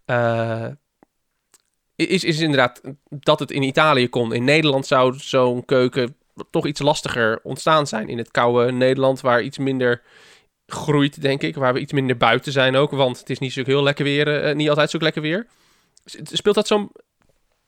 Uh, 0.06 0.68
is, 1.95 2.24
is 2.24 2.39
inderdaad 2.39 2.81
dat 3.09 3.39
het 3.39 3.51
in 3.51 3.63
Italië 3.63 4.09
kon. 4.09 4.33
In 4.33 4.44
Nederland 4.44 4.88
zou 4.88 5.13
zo'n 5.18 5.65
keuken 5.65 6.15
toch 6.51 6.65
iets 6.65 6.81
lastiger 6.81 7.39
ontstaan 7.44 7.88
zijn. 7.88 8.10
In 8.10 8.17
het 8.17 8.31
koude 8.31 8.72
Nederland, 8.72 9.22
waar 9.22 9.41
iets 9.41 9.58
minder 9.58 10.01
groeit, 10.65 11.22
denk 11.22 11.41
ik. 11.41 11.55
Waar 11.55 11.74
we 11.74 11.79
iets 11.79 11.93
minder 11.93 12.17
buiten 12.17 12.51
zijn 12.51 12.75
ook. 12.75 12.91
Want 12.91 13.19
het 13.19 13.29
is 13.29 13.39
niet 13.39 13.53
zo 13.53 13.62
heel 13.65 13.84
lekker 13.84 14.03
weer. 14.03 14.48
Uh, 14.50 14.55
niet 14.55 14.69
altijd 14.69 14.89
zo 14.89 14.98
lekker 14.98 15.22
weer. 15.22 15.48
Speelt 16.31 16.55
dat 16.55 16.67
zo'n 16.67 16.91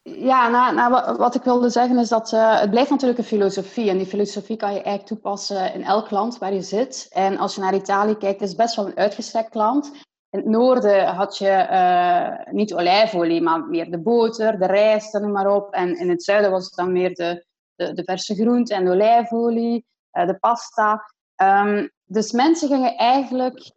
ja, 0.03 0.47
nou, 0.47 0.75
nou, 0.75 1.17
wat 1.17 1.35
ik 1.35 1.43
wilde 1.43 1.69
zeggen 1.69 1.97
is 1.97 2.09
dat 2.09 2.31
uh, 2.31 2.59
het 2.59 2.69
blijft 2.69 2.89
natuurlijk 2.89 3.19
een 3.19 3.25
filosofie. 3.25 3.89
En 3.89 3.97
die 3.97 4.05
filosofie 4.05 4.57
kan 4.57 4.69
je 4.69 4.81
eigenlijk 4.81 5.07
toepassen 5.07 5.73
in 5.73 5.83
elk 5.83 6.11
land 6.11 6.37
waar 6.37 6.53
je 6.53 6.61
zit. 6.61 7.07
En 7.09 7.37
als 7.37 7.55
je 7.55 7.61
naar 7.61 7.75
Italië 7.75 8.17
kijkt, 8.17 8.41
is 8.41 8.47
het 8.47 8.57
best 8.57 8.75
wel 8.75 8.85
een 8.85 8.97
uitgestrekt 8.97 9.55
land. 9.55 9.91
In 10.29 10.39
het 10.39 10.47
noorden 10.47 11.05
had 11.05 11.37
je 11.37 11.67
uh, 11.71 12.53
niet 12.53 12.73
olijfolie, 12.73 13.41
maar 13.41 13.59
meer 13.59 13.91
de 13.91 13.99
boter, 13.99 14.59
de 14.59 14.65
rijst, 14.65 15.13
noem 15.13 15.31
maar 15.31 15.55
op. 15.55 15.73
En 15.73 15.99
in 15.99 16.09
het 16.09 16.23
zuiden 16.23 16.51
was 16.51 16.65
het 16.65 16.75
dan 16.75 16.91
meer 16.91 17.13
de, 17.13 17.45
de, 17.75 17.93
de 17.93 18.03
verse 18.03 18.35
groente 18.35 18.73
en 18.73 18.85
de 18.85 18.91
olijfolie, 18.91 19.85
uh, 20.13 20.27
de 20.27 20.37
pasta. 20.39 21.11
Um, 21.35 21.91
dus 22.05 22.31
mensen 22.31 22.67
gingen 22.67 22.97
eigenlijk 22.97 23.71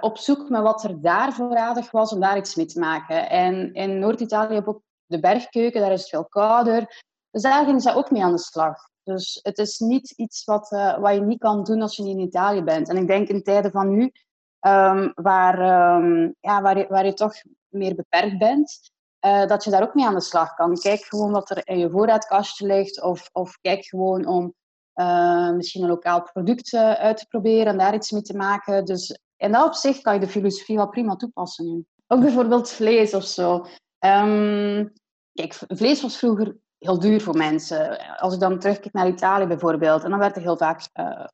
op 0.00 0.18
zoek 0.18 0.48
naar 0.48 0.62
wat 0.62 0.84
er 0.84 1.00
daar 1.00 1.32
voorradig 1.32 1.90
was 1.90 2.12
om 2.12 2.20
daar 2.20 2.36
iets 2.36 2.54
mee 2.54 2.66
te 2.66 2.78
maken. 2.78 3.30
En 3.30 3.72
in 3.72 3.98
Noord-Italië 3.98 4.54
heb 4.54 4.68
ik 4.68 4.78
de 5.06 5.20
bergkeuken, 5.20 5.80
daar 5.80 5.92
is 5.92 6.00
het 6.00 6.08
veel 6.08 6.24
kouder. 6.24 7.02
Dus 7.30 7.42
daar 7.42 7.64
gingen 7.64 7.80
ze 7.80 7.94
ook 7.94 8.10
mee 8.10 8.22
aan 8.22 8.32
de 8.32 8.38
slag. 8.38 8.76
Dus 9.02 9.38
het 9.42 9.58
is 9.58 9.78
niet 9.78 10.10
iets 10.10 10.44
wat, 10.44 10.72
uh, 10.72 10.98
wat 10.98 11.14
je 11.14 11.20
niet 11.20 11.38
kan 11.38 11.64
doen 11.64 11.82
als 11.82 11.96
je 11.96 12.02
niet 12.02 12.16
in 12.16 12.22
Italië 12.22 12.62
bent. 12.62 12.88
En 12.88 12.96
ik 12.96 13.06
denk 13.06 13.28
in 13.28 13.42
tijden 13.42 13.70
van 13.70 13.88
nu, 13.88 14.12
um, 14.60 15.12
waar, 15.14 15.58
um, 16.02 16.34
ja, 16.40 16.62
waar, 16.62 16.78
je, 16.78 16.86
waar 16.88 17.06
je 17.06 17.14
toch 17.14 17.34
meer 17.68 17.94
beperkt 17.94 18.38
bent, 18.38 18.90
uh, 19.26 19.46
dat 19.46 19.64
je 19.64 19.70
daar 19.70 19.82
ook 19.82 19.94
mee 19.94 20.06
aan 20.06 20.14
de 20.14 20.20
slag 20.20 20.54
kan. 20.54 20.78
Kijk 20.78 21.00
gewoon 21.00 21.32
wat 21.32 21.50
er 21.50 21.60
in 21.64 21.78
je 21.78 21.90
voorraadkastje 21.90 22.66
ligt, 22.66 23.02
of, 23.02 23.28
of 23.32 23.58
kijk 23.60 23.84
gewoon 23.84 24.26
om 24.26 24.54
uh, 24.94 25.50
misschien 25.50 25.82
een 25.82 25.88
lokaal 25.88 26.22
product 26.22 26.74
uit 26.74 27.16
te 27.16 27.26
proberen 27.28 27.66
en 27.66 27.78
daar 27.78 27.94
iets 27.94 28.10
mee 28.10 28.22
te 28.22 28.36
maken. 28.36 28.84
Dus 28.84 29.18
in 29.36 29.52
dat 29.52 29.66
opzicht 29.66 30.02
kan 30.02 30.14
je 30.14 30.20
de 30.20 30.28
filosofie 30.28 30.76
wel 30.76 30.88
prima 30.88 31.16
toepassen 31.16 31.66
nu. 31.66 31.84
Ook 32.06 32.20
bijvoorbeeld 32.20 32.70
vlees 32.70 33.14
of 33.14 33.24
zo. 33.24 33.66
Um, 34.04 34.92
kijk, 35.32 35.54
vlees 35.68 36.02
was 36.02 36.16
vroeger 36.16 36.56
heel 36.78 36.98
duur 36.98 37.20
voor 37.20 37.36
mensen. 37.36 37.98
Als 38.18 38.34
ik 38.34 38.40
dan 38.40 38.58
terugkijk 38.58 38.94
naar 38.94 39.08
Italië 39.08 39.46
bijvoorbeeld, 39.46 40.04
en 40.04 40.10
dan 40.10 40.18
werd 40.18 40.36
er 40.36 40.42
heel 40.42 40.56
vaak 40.56 40.88
uh, 41.00 41.24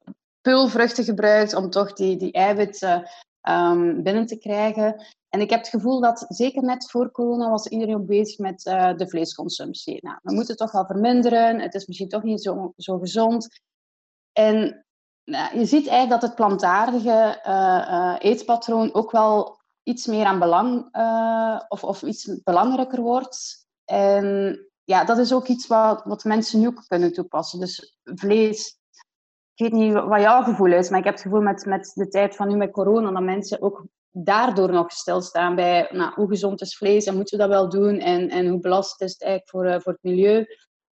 pulvruchten 0.40 1.04
gebruikt 1.04 1.54
om 1.54 1.70
toch 1.70 1.92
die, 1.92 2.16
die 2.16 2.32
eiwitten 2.32 3.10
ehm, 3.40 4.02
binnen 4.02 4.26
te 4.26 4.38
krijgen. 4.38 5.06
En 5.28 5.40
ik 5.40 5.50
heb 5.50 5.58
het 5.58 5.68
gevoel 5.68 6.00
dat 6.00 6.24
zeker 6.28 6.62
net 6.62 6.90
voor 6.90 7.10
corona 7.10 7.50
was 7.50 7.66
iedereen 7.66 8.06
bezig 8.06 8.38
met 8.38 8.66
uh, 8.66 8.96
de 8.96 9.08
vleesconsumptie. 9.08 9.98
Nou, 10.00 10.18
we 10.22 10.32
moeten 10.32 10.56
toch 10.56 10.72
wel 10.72 10.86
verminderen. 10.86 11.60
Het 11.60 11.74
is 11.74 11.86
misschien 11.86 12.08
toch 12.08 12.22
niet 12.22 12.42
zo, 12.42 12.72
zo 12.76 12.98
gezond. 12.98 13.48
En 14.32 14.84
nou, 15.24 15.58
je 15.58 15.64
ziet 15.64 15.88
eigenlijk 15.88 16.20
dat 16.20 16.22
het 16.22 16.34
plantaardige 16.34 17.38
eetpatroon 18.20 18.94
ook 18.94 19.10
wel 19.10 19.59
iets 19.82 20.06
meer 20.06 20.24
aan 20.24 20.38
belang 20.38 20.88
of, 21.68 21.84
of 21.84 22.02
iets 22.02 22.42
belangrijker 22.42 23.00
wordt. 23.00 23.66
En 23.84 24.58
ja, 24.84 25.04
dat 25.04 25.18
is 25.18 25.32
ook 25.32 25.46
iets 25.46 25.66
wat, 25.66 26.02
wat 26.04 26.24
mensen 26.24 26.60
nu 26.60 26.66
ook 26.66 26.84
kunnen 26.86 27.12
toepassen. 27.12 27.60
Dus 27.60 27.96
vlees, 28.04 28.78
ik 29.54 29.70
weet 29.70 29.80
niet 29.80 29.92
wat 29.92 30.20
jouw 30.20 30.42
gevoel 30.42 30.72
is, 30.72 30.88
maar 30.88 30.98
ik 30.98 31.04
heb 31.04 31.14
het 31.14 31.22
gevoel 31.22 31.40
met, 31.40 31.64
met 31.64 31.92
de 31.94 32.08
tijd 32.08 32.36
van 32.36 32.48
nu 32.48 32.56
met 32.56 32.70
corona 32.70 33.10
dat 33.10 33.22
mensen 33.22 33.62
ook 33.62 33.84
daardoor 34.10 34.72
nog 34.72 34.92
stilstaan 34.92 35.54
bij 35.54 35.88
nou, 35.92 36.12
hoe 36.14 36.28
gezond 36.28 36.60
is 36.60 36.76
vlees 36.76 37.04
en 37.04 37.14
moeten 37.14 37.38
we 37.38 37.44
dat 37.44 37.52
wel 37.52 37.68
doen 37.68 37.98
en, 37.98 38.28
en 38.28 38.48
hoe 38.48 38.60
belast 38.60 39.00
is 39.00 39.12
het 39.12 39.22
eigenlijk 39.22 39.50
voor, 39.50 39.66
uh, 39.66 39.80
voor 39.80 39.92
het 39.92 40.02
milieu. 40.02 40.46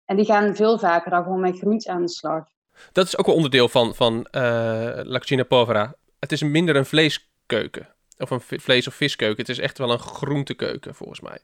En 0.05 0.15
die 0.15 0.25
gaan 0.25 0.55
veel 0.55 0.79
vaker 0.79 1.11
dan 1.11 1.23
gewoon 1.23 1.39
met 1.39 1.57
groente 1.57 1.89
aan 1.89 2.01
de 2.01 2.09
slag. 2.09 2.43
Dat 2.91 3.05
is 3.05 3.17
ook 3.17 3.27
een 3.27 3.33
onderdeel 3.33 3.69
van, 3.69 3.95
van 3.95 4.27
uh, 4.31 5.43
Povera. 5.47 5.95
Het 6.19 6.31
is 6.31 6.43
minder 6.43 6.75
een 6.75 6.85
vleeskeuken 6.85 7.95
of 8.21 8.29
een 8.29 8.41
vlees- 8.41 8.87
of 8.87 8.93
viskeuken. 8.93 9.37
Het 9.37 9.49
is 9.49 9.59
echt 9.59 9.77
wel 9.77 9.91
een 9.91 9.99
groentekeuken 9.99 10.95
volgens 10.95 11.19
mij. 11.19 11.39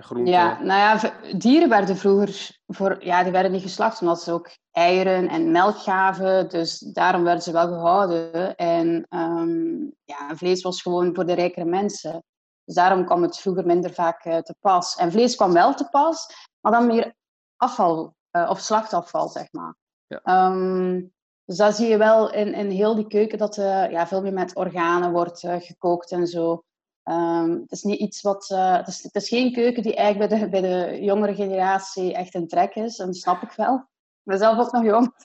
Groente... 0.00 0.30
Ja, 0.30 0.62
nou 0.62 0.80
ja, 0.80 1.12
dieren 1.36 1.68
werden 1.68 1.96
vroeger 1.96 2.58
voor, 2.66 3.04
ja, 3.04 3.22
die 3.22 3.32
werden 3.32 3.52
niet 3.52 3.62
geslacht 3.62 4.00
omdat 4.00 4.22
ze 4.22 4.32
ook 4.32 4.50
eieren 4.70 5.28
en 5.28 5.50
melk 5.50 5.78
gaven. 5.78 6.48
Dus 6.48 6.78
daarom 6.78 7.22
werden 7.22 7.42
ze 7.42 7.52
wel 7.52 7.66
gehouden. 7.66 8.56
En 8.56 9.06
um, 9.10 9.92
ja, 10.04 10.36
vlees 10.36 10.62
was 10.62 10.82
gewoon 10.82 11.14
voor 11.14 11.26
de 11.26 11.32
rijkere 11.32 11.64
mensen. 11.64 12.24
Dus 12.64 12.74
daarom 12.74 13.04
kwam 13.04 13.22
het 13.22 13.38
vroeger 13.38 13.66
minder 13.66 13.92
vaak 13.92 14.24
uh, 14.24 14.38
te 14.38 14.54
pas. 14.60 14.96
En 14.96 15.12
vlees 15.12 15.36
kwam 15.36 15.52
wel 15.52 15.74
te 15.74 15.88
pas, 15.88 16.48
maar 16.60 16.72
dan 16.72 16.86
meer 16.86 17.14
afval 17.56 18.14
uh, 18.32 18.50
of 18.50 18.60
slachtafval, 18.60 19.28
zeg 19.28 19.52
maar. 19.52 19.74
Ja. 20.06 20.46
Um, 20.46 21.12
dus 21.52 21.66
dat 21.66 21.76
zie 21.76 21.88
je 21.88 21.96
wel 21.96 22.32
in, 22.32 22.54
in 22.54 22.70
heel 22.70 22.94
die 22.94 23.06
keuken 23.06 23.38
dat 23.38 23.56
uh, 23.56 23.90
ja, 23.90 24.06
veel 24.06 24.22
meer 24.22 24.32
met 24.32 24.56
organen 24.56 25.12
wordt 25.12 25.38
gekookt 25.58 26.10
en 26.10 26.26
zo. 26.26 26.64
Um, 27.04 27.50
het 27.50 27.70
is 27.72 27.82
niet 27.82 28.00
iets 28.00 28.20
wat. 28.20 28.50
Uh, 28.52 28.76
het, 28.76 28.88
is, 28.88 29.02
het, 29.02 29.14
is, 29.14 29.28
geen 29.28 29.52
keuken 29.52 29.82
die 29.82 29.96
eigenlijk 29.96 30.30
bij 30.30 30.38
de, 30.38 30.48
bij 30.48 30.60
de 30.60 31.02
jongere 31.02 31.34
generatie 31.34 32.14
echt 32.14 32.34
een 32.34 32.48
trek 32.48 32.74
is. 32.74 32.98
En 32.98 33.06
dat 33.06 33.16
snap 33.16 33.42
ik 33.42 33.50
wel. 33.50 33.74
Ik 33.74 34.30
ben 34.30 34.38
zelf 34.38 34.58
ook 34.58 34.72
nog 34.72 34.84
jong. 34.84 35.12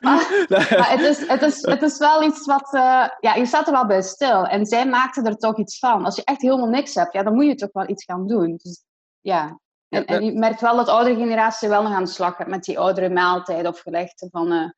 Maar, 0.00 0.46
maar 0.48 0.90
het, 0.90 1.00
is, 1.00 1.28
het, 1.28 1.42
is, 1.42 1.62
het 1.62 1.82
is 1.82 1.98
wel 1.98 2.22
iets 2.22 2.46
wat. 2.46 2.68
Ja, 3.20 3.34
je 3.34 3.46
staat 3.46 3.66
er 3.66 3.72
wel 3.72 3.86
bij 3.86 4.02
stil. 4.02 4.44
En 4.44 4.66
zij 4.66 4.86
maakten 4.86 5.26
er 5.26 5.36
toch 5.36 5.58
iets 5.58 5.78
van. 5.78 6.04
Als 6.04 6.16
je 6.16 6.24
echt 6.24 6.42
helemaal 6.42 6.68
niks 6.68 6.94
hebt, 6.94 7.12
ja, 7.12 7.22
dan 7.22 7.34
moet 7.34 7.46
je 7.46 7.54
toch 7.54 7.72
wel 7.72 7.88
iets 7.88 8.04
gaan 8.04 8.26
doen. 8.26 8.56
Dus, 8.62 8.84
ja. 9.20 9.58
En, 9.88 10.04
en 10.06 10.24
je 10.24 10.32
merkt 10.32 10.60
wel 10.60 10.76
dat 10.76 10.86
de 10.86 10.92
oudere 10.92 11.16
generatie 11.16 11.68
wel 11.68 11.82
nog 11.82 11.92
aan 11.92 12.04
de 12.04 12.10
slag 12.10 12.36
gaat 12.36 12.46
met 12.46 12.64
die 12.64 12.78
oudere 12.78 13.08
maaltijden 13.08 13.70
of 13.70 13.80
gerechten 13.80 14.28
van. 14.30 14.52
Uh, 14.52 14.70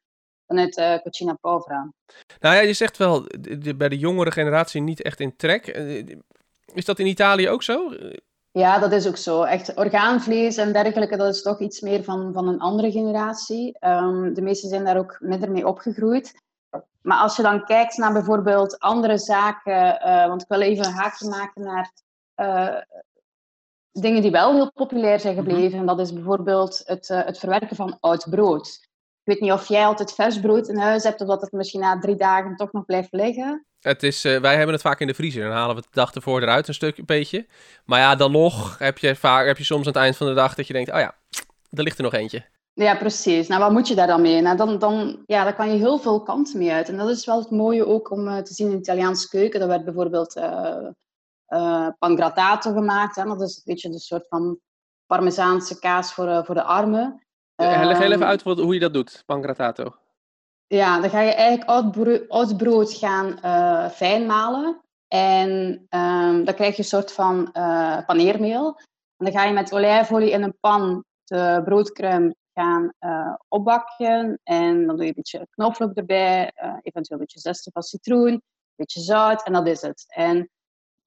vanuit 0.50 0.78
uh, 0.78 0.94
Cucina 1.02 1.36
Povera. 1.40 1.92
Nou 2.40 2.54
ja, 2.54 2.60
je 2.60 2.72
zegt 2.72 2.96
wel 2.96 3.26
bij 3.76 3.88
de 3.88 3.98
jongere 3.98 4.30
generatie 4.30 4.80
niet 4.80 5.02
echt 5.02 5.20
in 5.20 5.36
trek. 5.36 5.66
Is 6.74 6.84
dat 6.84 6.98
in 6.98 7.06
Italië 7.06 7.48
ook 7.48 7.62
zo? 7.62 7.94
Ja, 8.52 8.78
dat 8.78 8.92
is 8.92 9.08
ook 9.08 9.16
zo. 9.16 9.42
Echt 9.42 9.76
orgaanvlees 9.76 10.56
en 10.56 10.72
dergelijke, 10.72 11.16
dat 11.16 11.34
is 11.34 11.42
toch 11.42 11.60
iets 11.60 11.80
meer 11.80 12.04
van, 12.04 12.32
van 12.32 12.48
een 12.48 12.60
andere 12.60 12.90
generatie. 12.90 13.76
Um, 13.80 14.34
de 14.34 14.42
meesten 14.42 14.68
zijn 14.68 14.84
daar 14.84 14.98
ook 14.98 15.16
minder 15.20 15.50
mee 15.50 15.66
opgegroeid. 15.66 16.32
Maar 17.02 17.18
als 17.18 17.36
je 17.36 17.42
dan 17.42 17.64
kijkt 17.64 17.96
naar 17.96 18.12
bijvoorbeeld 18.12 18.78
andere 18.78 19.18
zaken, 19.18 20.00
uh, 20.06 20.26
want 20.26 20.42
ik 20.42 20.48
wil 20.48 20.60
even 20.60 20.86
een 20.86 20.92
haakje 20.92 21.28
maken 21.28 21.62
naar 21.62 21.92
uh, 22.36 22.82
dingen 23.92 24.22
die 24.22 24.30
wel 24.30 24.54
heel 24.54 24.72
populair 24.72 25.20
zijn 25.20 25.34
gebleven. 25.34 25.64
Mm 25.64 25.70
-hmm. 25.70 25.80
En 25.80 25.86
dat 25.86 26.00
is 26.00 26.12
bijvoorbeeld 26.12 26.82
het, 26.84 27.08
uh, 27.08 27.24
het 27.24 27.38
verwerken 27.38 27.76
van 27.76 27.96
oud 28.00 28.26
brood. 28.30 28.66
Ik 29.22 29.32
weet 29.32 29.40
niet 29.40 29.52
of 29.52 29.68
jij 29.68 29.86
altijd 29.86 30.12
vers 30.14 30.40
brood 30.40 30.68
in 30.68 30.76
huis 30.76 31.02
hebt, 31.02 31.20
of 31.20 31.26
dat 31.26 31.40
het 31.40 31.52
misschien 31.52 31.80
na 31.80 31.98
drie 31.98 32.16
dagen 32.16 32.56
toch 32.56 32.72
nog 32.72 32.84
blijft 32.84 33.12
liggen. 33.12 33.64
Het 33.80 34.02
is, 34.02 34.24
uh, 34.24 34.40
wij 34.40 34.56
hebben 34.56 34.72
het 34.72 34.82
vaak 34.82 35.00
in 35.00 35.06
de 35.06 35.14
vriezer. 35.14 35.42
Dan 35.42 35.52
halen 35.52 35.74
we 35.74 35.80
het 35.80 35.90
de 35.92 36.00
dag 36.00 36.14
ervoor 36.14 36.42
eruit 36.42 36.68
een 36.68 36.74
stuk, 36.74 36.98
een 36.98 37.04
beetje. 37.04 37.46
Maar 37.84 38.00
ja, 38.00 38.16
dan 38.16 38.32
nog 38.32 38.78
heb 38.78 38.98
je, 38.98 39.16
vaak, 39.16 39.46
heb 39.46 39.58
je 39.58 39.64
soms 39.64 39.86
aan 39.86 39.92
het 39.92 40.02
eind 40.02 40.16
van 40.16 40.26
de 40.26 40.34
dag 40.34 40.54
dat 40.54 40.66
je 40.66 40.72
denkt, 40.72 40.92
oh 40.92 40.98
ja, 40.98 41.14
er 41.70 41.82
ligt 41.82 41.96
er 41.96 42.04
nog 42.04 42.14
eentje. 42.14 42.44
Ja, 42.72 42.96
precies. 42.96 43.48
Nou, 43.48 43.60
wat 43.60 43.72
moet 43.72 43.88
je 43.88 43.94
daar 43.94 44.06
dan 44.06 44.22
mee? 44.22 44.40
Nou, 44.40 44.56
dan, 44.56 44.78
dan, 44.78 45.22
ja, 45.26 45.44
daar 45.44 45.54
kan 45.54 45.72
je 45.72 45.78
heel 45.78 45.98
veel 45.98 46.22
kanten 46.22 46.58
mee 46.58 46.72
uit. 46.72 46.88
En 46.88 46.96
dat 46.96 47.08
is 47.08 47.26
wel 47.26 47.38
het 47.38 47.50
mooie 47.50 47.86
ook 47.86 48.10
om 48.10 48.26
uh, 48.26 48.38
te 48.38 48.54
zien 48.54 48.66
in 48.66 48.72
de 48.72 48.78
Italiaanse 48.78 49.28
keuken. 49.28 49.60
Daar 49.60 49.68
werd 49.68 49.84
bijvoorbeeld 49.84 50.36
uh, 50.36 50.86
uh, 51.50 51.88
pangrattato 51.98 52.72
gemaakt. 52.72 53.16
Hè? 53.16 53.24
Dat 53.24 53.40
is 53.40 53.56
een 53.56 53.62
beetje 53.64 53.88
een 53.88 53.98
soort 53.98 54.28
van 54.28 54.58
parmezaanse 55.06 55.78
kaas 55.78 56.14
voor, 56.14 56.44
voor 56.44 56.54
de 56.54 56.62
armen. 56.62 57.24
Ja, 57.54 57.84
leg 57.84 57.98
heel 57.98 58.12
even 58.12 58.26
uit 58.26 58.42
wat, 58.42 58.58
hoe 58.58 58.74
je 58.74 58.80
dat 58.80 58.94
doet, 58.94 59.22
pangrattato. 59.26 59.96
Ja, 60.66 61.00
dan 61.00 61.10
ga 61.10 61.20
je 61.20 61.32
eigenlijk 61.32 61.68
oud 61.68 61.90
brood, 61.90 62.28
oud 62.28 62.56
brood 62.56 62.92
gaan 62.92 63.38
uh, 63.44 63.88
fijn 63.88 64.26
malen. 64.26 64.80
En 65.08 65.50
um, 65.90 66.44
dan 66.44 66.54
krijg 66.54 66.76
je 66.76 66.82
een 66.82 66.88
soort 66.88 67.12
van 67.12 67.50
paneermeel. 68.06 68.66
En 69.16 69.24
dan 69.26 69.32
ga 69.32 69.44
je 69.44 69.52
met 69.52 69.72
olijfolie 69.72 70.30
in 70.30 70.42
een 70.42 70.56
pan 70.60 71.04
de 71.24 71.60
broodkruim 71.64 72.34
gaan 72.54 72.92
uh, 73.00 73.34
opbakken. 73.48 74.40
En 74.42 74.86
dan 74.86 74.96
doe 74.96 75.04
je 75.04 75.08
een 75.08 75.14
beetje 75.14 75.46
knoflook 75.50 75.94
erbij, 75.94 76.52
eventueel 76.82 77.18
een 77.18 77.18
beetje 77.18 77.40
zesde 77.40 77.70
van 77.72 77.82
citroen, 77.82 78.32
een 78.32 78.42
beetje 78.76 79.00
zout 79.00 79.42
en 79.42 79.52
dat 79.52 79.66
is 79.66 79.82
het. 79.82 80.04
En 80.08 80.50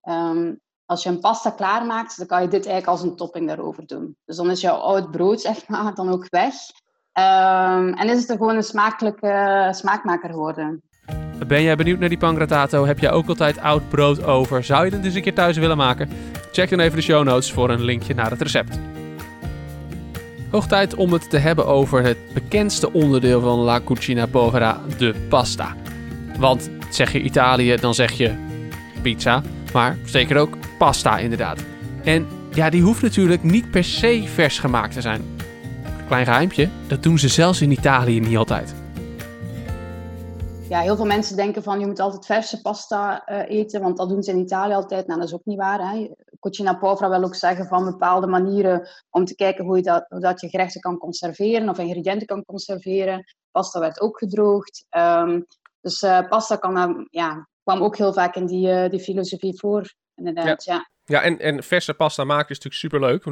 um, 0.03 0.59
als 0.85 1.03
je 1.03 1.09
een 1.09 1.19
pasta 1.19 1.49
klaarmaakt, 1.49 2.17
dan 2.17 2.27
kan 2.27 2.41
je 2.41 2.47
dit 2.47 2.65
eigenlijk 2.65 2.87
als 2.87 3.01
een 3.01 3.15
topping 3.15 3.47
daarover 3.47 3.85
doen. 3.85 4.15
Dus 4.25 4.35
dan 4.35 4.51
is 4.51 4.61
jouw 4.61 4.75
oud 4.75 5.11
brood, 5.11 5.41
zeg 5.41 5.67
maar, 5.67 5.93
dan 5.93 6.09
ook 6.09 6.25
weg. 6.29 6.53
Um, 7.13 7.93
en 7.93 8.09
is 8.09 8.19
het 8.19 8.29
er 8.29 8.37
gewoon 8.37 8.55
een 8.55 8.63
smakelijke 8.63 9.67
smaakmaker 9.71 10.29
geworden. 10.29 10.81
Ben 11.47 11.61
jij 11.61 11.75
benieuwd 11.75 11.99
naar 11.99 12.09
die 12.09 12.17
pangrattato? 12.17 12.85
Heb 12.85 12.99
jij 12.99 13.11
ook 13.11 13.27
altijd 13.27 13.59
oud 13.59 13.89
brood 13.89 14.23
over? 14.23 14.63
Zou 14.63 14.85
je 14.85 14.91
het 14.91 15.05
eens 15.05 15.15
een 15.15 15.21
keer 15.21 15.33
thuis 15.33 15.57
willen 15.57 15.77
maken? 15.77 16.09
Check 16.51 16.69
dan 16.69 16.79
even 16.79 16.95
de 16.95 17.01
show 17.01 17.23
notes 17.23 17.51
voor 17.51 17.69
een 17.69 17.81
linkje 17.81 18.13
naar 18.13 18.29
het 18.29 18.41
recept. 18.41 18.79
Hoog 20.51 20.67
tijd 20.67 20.95
om 20.95 21.13
het 21.13 21.29
te 21.29 21.37
hebben 21.37 21.65
over 21.65 22.03
het 22.03 22.17
bekendste 22.33 22.93
onderdeel 22.93 23.41
van 23.41 23.59
La 23.59 23.81
Cucina 23.81 24.25
Povera, 24.25 24.81
de 24.97 25.25
pasta. 25.29 25.75
Want 26.37 26.69
zeg 26.89 27.11
je 27.11 27.21
Italië, 27.21 27.75
dan 27.75 27.93
zeg 27.93 28.11
je 28.11 28.35
pizza, 29.01 29.41
maar 29.73 29.97
zeker 30.05 30.37
ook 30.37 30.57
pasta 30.77 31.17
inderdaad. 31.17 31.63
En 32.03 32.27
ja, 32.53 32.69
die 32.69 32.81
hoeft 32.81 33.01
natuurlijk 33.01 33.43
niet 33.43 33.71
per 33.71 33.83
se 33.83 34.23
vers 34.27 34.59
gemaakt 34.59 34.93
te 34.93 35.01
zijn. 35.01 35.21
Klein 36.07 36.25
geheimtje, 36.25 36.69
dat 36.87 37.03
doen 37.03 37.17
ze 37.17 37.27
zelfs 37.27 37.61
in 37.61 37.71
Italië 37.71 38.19
niet 38.19 38.37
altijd. 38.37 38.73
Ja, 40.69 40.79
heel 40.79 40.95
veel 40.95 41.05
mensen 41.05 41.35
denken 41.35 41.63
van 41.63 41.79
je 41.79 41.85
moet 41.85 41.99
altijd 41.99 42.25
verse 42.25 42.61
pasta 42.61 43.23
uh, 43.29 43.49
eten, 43.49 43.81
want 43.81 43.97
dat 43.97 44.09
doen 44.09 44.23
ze 44.23 44.31
in 44.31 44.37
Italië 44.37 44.73
altijd. 44.73 45.07
Nou, 45.07 45.19
dat 45.19 45.27
is 45.27 45.35
ook 45.35 45.45
niet 45.45 45.57
waar. 45.57 45.91
Hè. 45.91 46.09
Cucina 46.39 46.73
Povera 46.73 47.09
wil 47.09 47.23
ook 47.23 47.35
zeggen 47.35 47.65
van 47.65 47.85
bepaalde 47.85 48.27
manieren 48.27 48.89
om 49.09 49.25
te 49.25 49.35
kijken 49.35 49.65
hoe 49.65 49.77
je, 49.77 49.83
dat, 49.83 50.05
hoe 50.09 50.19
dat 50.19 50.41
je 50.41 50.49
gerechten 50.49 50.81
kan 50.81 50.97
conserveren 50.97 51.69
of 51.69 51.77
ingrediënten 51.77 52.27
kan 52.27 52.45
conserveren. 52.45 53.23
Pasta 53.51 53.79
werd 53.79 54.01
ook 54.01 54.17
gedroogd. 54.17 54.85
Um, 54.97 55.45
dus 55.81 56.01
uh, 56.01 56.27
pasta 56.29 56.55
kan, 56.55 56.77
uh, 56.77 57.05
ja, 57.09 57.47
kwam 57.63 57.81
ook 57.81 57.97
heel 57.97 58.13
vaak 58.13 58.35
in 58.35 58.45
die, 58.45 58.67
uh, 58.67 58.89
die 58.89 58.99
filosofie 58.99 59.59
voor, 59.59 59.93
inderdaad. 60.15 60.63
Ja, 60.63 60.73
ja. 60.73 60.89
ja 61.05 61.21
en, 61.21 61.39
en 61.39 61.63
verse 61.63 61.93
pasta 61.93 62.23
maken 62.23 62.49
is 62.49 62.59
natuurlijk 62.59 62.81
superleuk. 62.81 63.25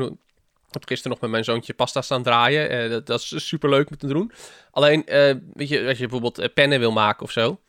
Ik 0.68 0.80
heb 0.80 0.88
gisteren 0.88 1.12
nog 1.12 1.22
met 1.22 1.32
mijn 1.32 1.44
zoontje 1.44 1.74
pasta 1.74 2.02
staan 2.02 2.24
draaien. 2.24 2.84
Uh, 2.84 2.90
dat, 2.90 3.06
dat, 3.06 3.20
is 3.20 3.48
superleuk 3.48 3.90
om 3.90 3.98
te 3.98 4.08
doen. 4.08 4.32
Alleen, 4.72 5.04
uh, 5.06 5.36
weet 5.54 5.70
je, 5.70 5.88
als 5.88 5.98
je 5.98 6.08
bijvoorbeeld 6.08 6.54
pennen 6.54 6.80
wil 6.80 6.92
maken 6.92 7.24
of 7.24 7.32
zo. 7.32 7.60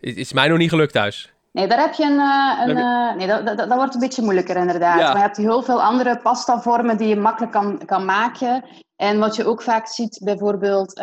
Is, 0.00 0.14
is 0.14 0.32
mij 0.32 0.48
nog 0.48 0.58
niet 0.58 0.70
gelukt 0.70 0.92
thuis. 0.92 1.32
Nee, 1.52 1.68
daar 1.68 1.80
heb 1.80 1.92
je 1.92 2.04
een... 2.04 2.18
een 2.18 2.76
je... 2.76 3.14
nee, 3.16 3.26
dat, 3.26 3.46
dat, 3.46 3.56
dat, 3.56 3.74
wordt 3.74 3.94
een 3.94 4.00
beetje 4.00 4.22
moeilijker 4.22 4.56
inderdaad. 4.56 4.98
Ja. 4.98 5.06
Maar 5.06 5.16
je 5.16 5.22
hebt 5.22 5.36
heel 5.36 5.62
veel 5.62 5.82
andere 5.82 6.18
pastavormen 6.18 6.96
die 6.96 7.08
je 7.08 7.16
makkelijk 7.16 7.52
kan, 7.52 7.84
kan 7.86 8.04
maken. 8.04 8.64
En 8.96 9.18
wat 9.18 9.36
je 9.36 9.44
ook 9.44 9.62
vaak 9.62 9.86
ziet, 9.86 10.20
bijvoorbeeld... 10.24 10.94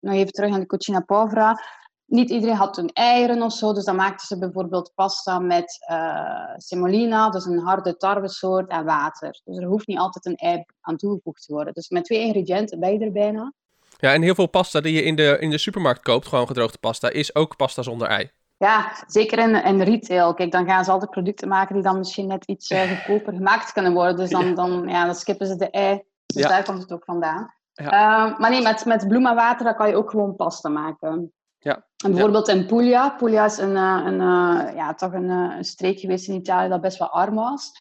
nog 0.00 0.14
even 0.14 0.32
terug 0.32 0.52
aan 0.52 0.60
de 0.60 0.66
cucina 0.66 1.00
povera 1.00 1.60
niet 2.06 2.30
iedereen 2.30 2.56
had 2.56 2.74
toen 2.74 2.90
eieren 2.92 3.42
of 3.42 3.52
zo, 3.52 3.72
dus 3.72 3.84
dan 3.84 3.96
maakten 3.96 4.26
ze 4.26 4.38
bijvoorbeeld 4.38 4.92
pasta 4.94 5.38
met 5.38 5.86
uh, 5.90 6.54
semolina, 6.56 7.30
dus 7.30 7.44
een 7.44 7.58
harde 7.58 7.96
tarwesoort, 7.96 8.70
en 8.70 8.84
water. 8.84 9.40
Dus 9.44 9.56
er 9.56 9.64
hoeft 9.64 9.86
niet 9.86 9.98
altijd 9.98 10.26
een 10.26 10.36
ei 10.36 10.64
aan 10.80 10.96
toegevoegd 10.96 11.46
te 11.46 11.52
worden. 11.52 11.72
Dus 11.72 11.88
met 11.88 12.04
twee 12.04 12.20
ingrediënten 12.20 12.80
ben 12.80 12.92
je 12.92 13.04
er 13.04 13.12
bijna. 13.12 13.52
Ja, 13.98 14.12
en 14.12 14.22
heel 14.22 14.34
veel 14.34 14.46
pasta 14.46 14.80
die 14.80 14.92
je 14.92 15.02
in 15.02 15.16
de, 15.16 15.36
in 15.40 15.50
de 15.50 15.58
supermarkt 15.58 16.02
koopt, 16.02 16.26
gewoon 16.26 16.46
gedroogde 16.46 16.78
pasta, 16.78 17.10
is 17.10 17.34
ook 17.34 17.56
pasta 17.56 17.82
zonder 17.82 18.08
ei. 18.08 18.30
Ja, 18.58 18.92
zeker 19.06 19.38
in, 19.38 19.64
in 19.64 19.80
retail. 19.80 20.34
Kijk, 20.34 20.52
dan 20.52 20.66
gaan 20.66 20.84
ze 20.84 20.90
altijd 20.90 21.10
producten 21.10 21.48
maken 21.48 21.74
die 21.74 21.84
dan 21.84 21.98
misschien 21.98 22.26
net 22.26 22.44
iets 22.44 22.70
uh, 22.70 22.80
goedkoper 22.80 23.32
gemaakt 23.32 23.72
kunnen 23.72 23.92
worden. 23.92 24.16
Dus 24.16 24.30
dan, 24.30 24.54
dan, 24.54 24.88
ja, 24.88 25.04
dan 25.04 25.14
skippen 25.14 25.46
ze 25.46 25.56
de 25.56 25.70
ei. 25.70 26.02
Dus 26.26 26.42
ja. 26.42 26.48
daar 26.48 26.64
komt 26.64 26.82
het 26.82 26.92
ook 26.92 27.04
vandaan. 27.04 27.54
Ja. 27.72 27.84
Uh, 27.84 28.38
maar 28.38 28.50
nee, 28.50 28.62
met, 28.62 28.84
met 28.84 29.08
bloem 29.08 29.26
en 29.26 29.34
water 29.34 29.64
dan 29.64 29.74
kan 29.74 29.88
je 29.88 29.96
ook 29.96 30.10
gewoon 30.10 30.36
pasta 30.36 30.68
maken. 30.68 31.32
Ja. 31.66 31.86
En 32.04 32.10
bijvoorbeeld 32.10 32.48
in 32.48 32.66
Puglia. 32.66 33.10
Puglia 33.10 33.44
is 33.44 33.58
een, 33.58 33.74
uh, 33.74 34.02
een, 34.04 34.20
uh, 34.20 34.74
ja, 34.74 34.94
toch 34.94 35.12
een, 35.12 35.28
een, 35.28 35.64
streek 35.64 35.98
geweest 36.00 36.28
in 36.28 36.34
Italië 36.34 36.68
dat 36.68 36.80
best 36.80 36.98
wel 36.98 37.10
arm 37.10 37.34
was. 37.34 37.72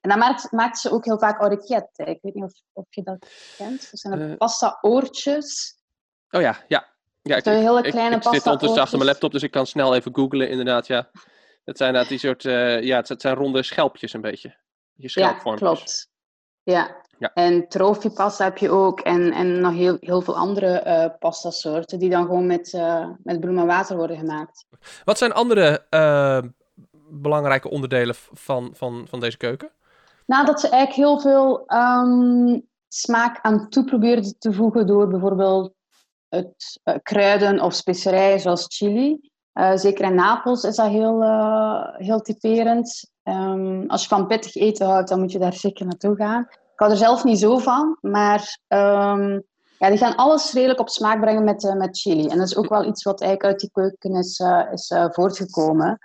En 0.00 0.10
dan 0.10 0.18
maakt, 0.18 0.52
maakt 0.52 0.78
ze 0.78 0.90
ook 0.90 1.04
heel 1.04 1.18
vaak 1.18 1.42
orecchiette. 1.42 2.04
Ik 2.04 2.18
weet 2.22 2.34
niet 2.34 2.44
of, 2.44 2.52
of 2.72 2.84
je 2.90 3.02
dat 3.02 3.26
kent. 3.56 3.90
Dat 3.90 4.00
zijn 4.00 4.20
uh, 4.20 4.36
pasta-oortjes. 4.36 5.76
Oh 6.30 6.40
ja, 6.40 6.64
ja. 6.68 6.90
Ja, 7.22 7.36
ik, 7.36 7.44
hele 7.44 7.82
ik, 7.82 7.90
kleine 7.90 8.16
ik, 8.16 8.24
ik 8.24 8.32
zit 8.32 8.44
ondertussen 8.44 8.80
achter 8.82 8.98
mijn 8.98 9.10
laptop, 9.10 9.32
dus 9.32 9.42
ik 9.42 9.50
kan 9.50 9.66
snel 9.66 9.94
even 9.94 10.14
googlen, 10.14 10.48
inderdaad, 10.48 10.86
ja. 10.86 11.10
Het 11.64 11.76
zijn 11.76 11.88
inderdaad 11.88 12.08
die 12.08 12.18
soort, 12.18 12.42
ja, 12.84 12.96
het 12.96 13.20
zijn 13.20 13.34
ronde 13.34 13.62
schelpjes 13.62 14.12
een 14.12 14.20
beetje. 14.20 14.56
Ja, 14.94 15.32
klopt. 15.32 16.11
Ja. 16.62 16.96
ja. 17.18 17.30
En 17.34 17.68
trofeepasta 17.68 18.44
heb 18.44 18.58
je 18.58 18.70
ook. 18.70 19.00
En, 19.00 19.32
en 19.32 19.60
nog 19.60 19.72
heel, 19.72 19.96
heel 20.00 20.20
veel 20.20 20.36
andere 20.36 20.82
uh, 20.86 21.18
pasta 21.18 21.50
soorten 21.50 21.98
die 21.98 22.10
dan 22.10 22.26
gewoon 22.26 22.46
met, 22.46 22.72
uh, 22.72 23.08
met 23.22 23.40
bloem 23.40 23.58
en 23.58 23.66
water 23.66 23.96
worden 23.96 24.18
gemaakt. 24.18 24.66
Wat 25.04 25.18
zijn 25.18 25.32
andere 25.32 25.86
uh, 25.90 26.38
belangrijke 27.10 27.70
onderdelen 27.70 28.14
van, 28.32 28.70
van, 28.74 29.06
van 29.08 29.20
deze 29.20 29.36
keuken? 29.36 29.70
Nou, 30.26 30.46
dat 30.46 30.60
ze 30.60 30.68
eigenlijk 30.68 31.08
heel 31.08 31.20
veel 31.20 31.64
um, 31.66 32.68
smaak 32.88 33.38
aan 33.42 33.68
toe 33.68 33.84
proberen 33.84 34.38
te 34.38 34.52
voegen 34.52 34.86
door 34.86 35.08
bijvoorbeeld 35.08 35.74
het 36.28 36.80
kruiden 37.02 37.60
of 37.60 37.74
specerijen 37.74 38.40
zoals 38.40 38.64
chili. 38.68 39.30
zeker 39.74 40.04
in 40.04 40.14
Napels 40.14 40.64
is 40.64 40.76
dat 40.76 40.88
heel, 40.88 41.22
heel 41.96 42.20
typerend. 42.20 43.11
Um, 43.24 43.84
als 43.88 44.02
je 44.02 44.08
van 44.08 44.26
pittig 44.26 44.54
eten 44.54 44.86
houdt, 44.86 45.08
dan 45.08 45.20
moet 45.20 45.32
je 45.32 45.38
daar 45.38 45.52
zeker 45.52 45.86
naartoe 45.86 46.16
gaan. 46.16 46.42
Ik 46.50 46.78
hou 46.78 46.90
er 46.90 46.96
zelf 46.96 47.24
niet 47.24 47.38
zo 47.38 47.58
van, 47.58 47.98
maar 48.00 48.58
um, 48.68 49.42
ja, 49.78 49.88
die 49.88 49.98
gaan 49.98 50.16
alles 50.16 50.52
redelijk 50.52 50.80
op 50.80 50.88
smaak 50.88 51.20
brengen 51.20 51.44
met, 51.44 51.64
uh, 51.64 51.74
met 51.74 51.98
chili. 51.98 52.26
En 52.26 52.38
dat 52.38 52.46
is 52.46 52.56
ook 52.56 52.68
wel 52.68 52.84
iets 52.84 53.02
wat 53.02 53.20
eigenlijk 53.20 53.52
uit 53.52 53.60
die 53.60 53.70
keuken 53.72 54.14
is, 54.14 54.38
uh, 54.38 54.72
is 54.72 54.90
uh, 54.90 55.06
voortgekomen. 55.10 55.98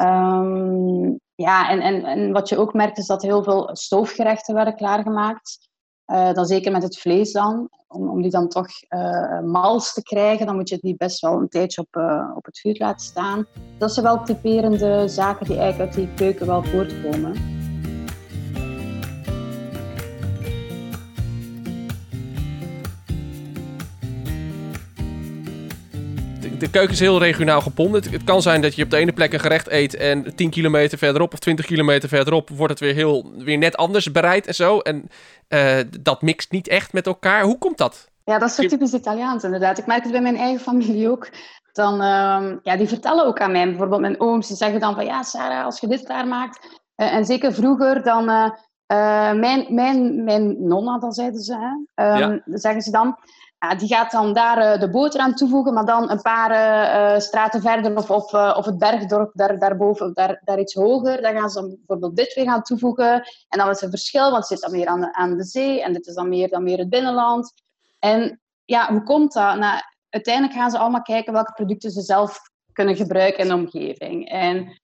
Um, 0.00 1.20
ja, 1.34 1.70
en, 1.70 1.80
en, 1.80 2.04
en 2.04 2.32
wat 2.32 2.48
je 2.48 2.58
ook 2.58 2.72
merkt 2.72 2.98
is 2.98 3.06
dat 3.06 3.22
heel 3.22 3.42
veel 3.42 3.70
stoofgerechten 3.72 4.54
werden 4.54 4.76
klaargemaakt. 4.76 5.68
Uh, 6.12 6.32
dan 6.32 6.46
zeker 6.46 6.72
met 6.72 6.82
het 6.82 6.98
vlees 6.98 7.32
dan. 7.32 7.68
Om, 7.88 8.08
om 8.08 8.22
die 8.22 8.30
dan 8.30 8.48
toch 8.48 8.66
uh, 8.88 9.40
mals 9.40 9.92
te 9.92 10.02
krijgen, 10.02 10.46
dan 10.46 10.54
moet 10.54 10.68
je 10.68 10.78
die 10.80 10.96
best 10.96 11.20
wel 11.20 11.40
een 11.40 11.48
tijdje 11.48 11.80
op, 11.80 11.96
uh, 11.96 12.30
op 12.34 12.44
het 12.44 12.58
vuur 12.58 12.76
laten 12.78 13.06
staan. 13.06 13.46
Dat 13.78 13.92
zijn 13.92 14.06
wel 14.06 14.22
typerende 14.22 15.08
zaken 15.08 15.46
die 15.46 15.58
eigenlijk 15.58 15.90
uit 15.90 16.06
die 16.06 16.14
keuken 16.14 16.46
wel 16.46 16.64
voortkomen. 16.64 17.57
De 26.58 26.70
keuken 26.70 26.92
is 26.92 27.00
heel 27.00 27.18
regionaal 27.18 27.60
gebonden. 27.60 28.10
Het, 28.10 28.24
kan 28.24 28.42
zijn 28.42 28.60
dat 28.60 28.74
je 28.74 28.84
op 28.84 28.90
de 28.90 28.96
ene 28.96 29.12
plek 29.12 29.32
een 29.32 29.40
gerecht 29.40 29.70
eet 29.70 29.94
en 29.94 30.34
10 30.36 30.50
kilometer 30.50 30.98
verderop 30.98 31.32
of 31.32 31.38
20 31.38 31.66
kilometer 31.66 32.08
verderop 32.08 32.48
wordt 32.48 32.72
het 32.72 32.80
weer, 32.80 32.94
heel, 32.94 33.32
weer 33.36 33.58
net 33.58 33.76
anders 33.76 34.12
bereid 34.12 34.46
en 34.46 34.54
zo. 34.54 34.78
En 34.78 35.08
uh, 35.48 35.78
dat 36.00 36.22
mixt 36.22 36.50
niet 36.50 36.68
echt 36.68 36.92
met 36.92 37.06
elkaar. 37.06 37.42
Hoe 37.42 37.58
komt 37.58 37.78
dat? 37.78 38.08
Ja, 38.24 38.38
dat 38.38 38.48
is 38.48 38.54
zo 38.54 38.66
typisch 38.66 38.92
Italiaans 38.92 39.44
inderdaad. 39.44 39.78
Ik 39.78 39.86
merk 39.86 40.02
het 40.02 40.12
bij 40.12 40.20
mijn 40.20 40.36
eigen 40.36 40.60
familie 40.60 41.10
ook. 41.10 41.28
Dan, 41.72 41.94
uh, 41.94 42.52
ja, 42.62 42.76
die 42.76 42.88
vertellen 42.88 43.26
ook 43.26 43.40
aan 43.40 43.52
mij, 43.52 43.64
bijvoorbeeld 43.64 44.00
mijn 44.00 44.20
ooms, 44.20 44.48
die 44.48 44.56
zeggen 44.56 44.80
dan 44.80 44.94
van 44.94 45.04
ja 45.04 45.22
Sarah, 45.22 45.64
als 45.64 45.80
je 45.80 45.86
dit 45.86 46.02
klaarmaakt. 46.02 46.80
Uh, 46.96 47.14
en 47.14 47.24
zeker 47.24 47.52
vroeger 47.54 48.02
dan... 48.02 48.24
mijn, 49.40 49.66
mijn, 49.68 50.24
mijn 50.24 50.68
nonna, 50.68 50.98
dan 50.98 51.12
zeiden 51.12 51.40
ze, 51.40 51.56
hè, 51.94 52.12
um, 52.12 52.18
ja. 52.18 52.40
zeggen 52.44 52.82
ze 52.82 52.90
dan, 52.90 53.16
die 53.78 53.88
gaat 53.88 54.10
dan 54.10 54.32
daar 54.32 54.58
uh, 54.58 54.80
de 54.80 54.90
boter 54.90 55.20
aan 55.20 55.34
toevoegen, 55.34 55.74
maar 55.74 55.84
dan 55.84 56.10
een 56.10 56.22
paar 56.22 56.50
uh, 56.50 57.20
straten 57.20 57.60
verder 57.60 57.96
of, 57.96 58.10
of, 58.10 58.32
of 58.34 58.64
het 58.64 58.78
bergdorp 58.78 59.30
daar, 59.34 59.58
daarboven, 59.58 60.14
daar, 60.14 60.40
daar 60.44 60.58
iets 60.58 60.74
hoger. 60.74 61.22
Dan 61.22 61.32
gaan 61.32 61.50
ze 61.50 61.76
bijvoorbeeld 61.76 62.16
dit 62.16 62.34
weer 62.34 62.44
gaan 62.44 62.62
toevoegen. 62.62 63.12
En 63.48 63.58
dan 63.58 63.70
is 63.70 63.82
er 63.82 63.90
verschil, 63.90 64.30
want 64.30 64.36
het 64.36 64.46
zit 64.46 64.60
dan 64.60 64.70
meer 64.70 64.86
aan 64.86 65.00
de, 65.00 65.14
aan 65.14 65.36
de 65.36 65.44
zee 65.44 65.82
en 65.82 65.92
dit 65.92 66.06
is 66.06 66.14
dan 66.14 66.28
meer, 66.28 66.48
dan 66.48 66.62
meer 66.62 66.78
het 66.78 66.90
binnenland. 66.90 67.52
En 67.98 68.40
ja, 68.64 68.90
hoe 68.92 69.02
komt 69.02 69.32
dat? 69.32 69.56
Nou, 69.56 69.80
uiteindelijk 70.08 70.54
gaan 70.54 70.70
ze 70.70 70.78
allemaal 70.78 71.02
kijken 71.02 71.32
welke 71.32 71.52
producten 71.52 71.90
ze 71.90 72.00
zelf 72.00 72.38
kunnen 72.72 72.96
gebruiken 72.96 73.42
in 73.42 73.48
de 73.48 73.54
omgeving. 73.54 74.28
En 74.28 74.80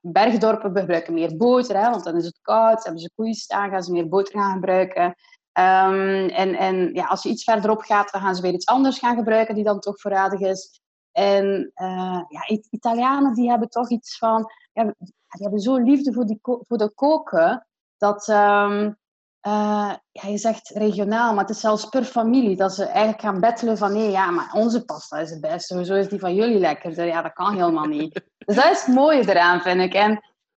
bergdorpen 0.00 0.76
gebruiken 0.76 1.14
meer 1.14 1.36
boter, 1.36 1.76
hè, 1.76 1.90
want 1.90 2.04
dan 2.04 2.16
is 2.16 2.24
het 2.24 2.38
koud, 2.42 2.84
hebben 2.84 3.02
ze 3.02 3.10
koeien 3.14 3.34
staan, 3.34 3.70
gaan 3.70 3.82
ze 3.82 3.92
meer 3.92 4.08
boter 4.08 4.40
gaan 4.40 4.52
gebruiken. 4.52 5.14
Um, 5.52 6.28
en 6.28 6.54
en 6.54 6.94
ja, 6.94 7.06
als 7.06 7.22
je 7.22 7.28
iets 7.28 7.44
verderop 7.44 7.80
gaat, 7.80 8.12
dan 8.12 8.20
gaan 8.20 8.34
ze 8.34 8.42
weer 8.42 8.52
iets 8.52 8.66
anders 8.66 8.98
gaan 8.98 9.16
gebruiken 9.16 9.54
die 9.54 9.64
dan 9.64 9.80
toch 9.80 10.00
voorradig 10.00 10.40
is. 10.40 10.80
En 11.12 11.72
uh, 11.74 12.22
ja, 12.28 12.48
Italianen 12.70 13.34
die 13.34 13.48
hebben 13.48 13.68
toch 13.68 13.90
iets 13.90 14.18
van, 14.18 14.50
ja, 14.72 14.82
die 14.84 15.12
hebben 15.28 15.60
zo 15.60 15.76
liefde 15.76 16.12
voor, 16.12 16.26
die 16.26 16.38
voor 16.42 16.78
de 16.78 16.92
koken, 16.94 17.66
dat 17.96 18.28
um, 18.28 18.98
uh, 19.46 19.92
ja, 20.10 20.28
je 20.28 20.38
zegt 20.38 20.68
regionaal, 20.68 21.34
maar 21.34 21.44
het 21.44 21.54
is 21.54 21.60
zelfs 21.60 21.84
per 21.84 22.04
familie, 22.04 22.56
dat 22.56 22.74
ze 22.74 22.84
eigenlijk 22.84 23.20
gaan 23.20 23.40
bettelen 23.40 23.78
van 23.78 23.92
nee, 23.92 24.10
ja, 24.10 24.30
maar 24.30 24.50
onze 24.52 24.84
pasta 24.84 25.18
is 25.18 25.30
het 25.30 25.40
beste, 25.40 25.74
hoezo 25.74 25.94
is 25.94 26.08
die 26.08 26.18
van 26.18 26.34
jullie 26.34 26.58
lekkerder? 26.58 27.06
Ja, 27.06 27.22
dat 27.22 27.32
kan 27.32 27.54
helemaal 27.54 27.86
niet. 27.86 28.22
Dus 28.46 28.56
dat 28.56 28.70
is 28.70 28.84
het 28.84 28.94
mooie 28.94 29.28
eraan, 29.28 29.60
vind 29.60 29.80
ik. 29.80 29.94
En 29.94 30.10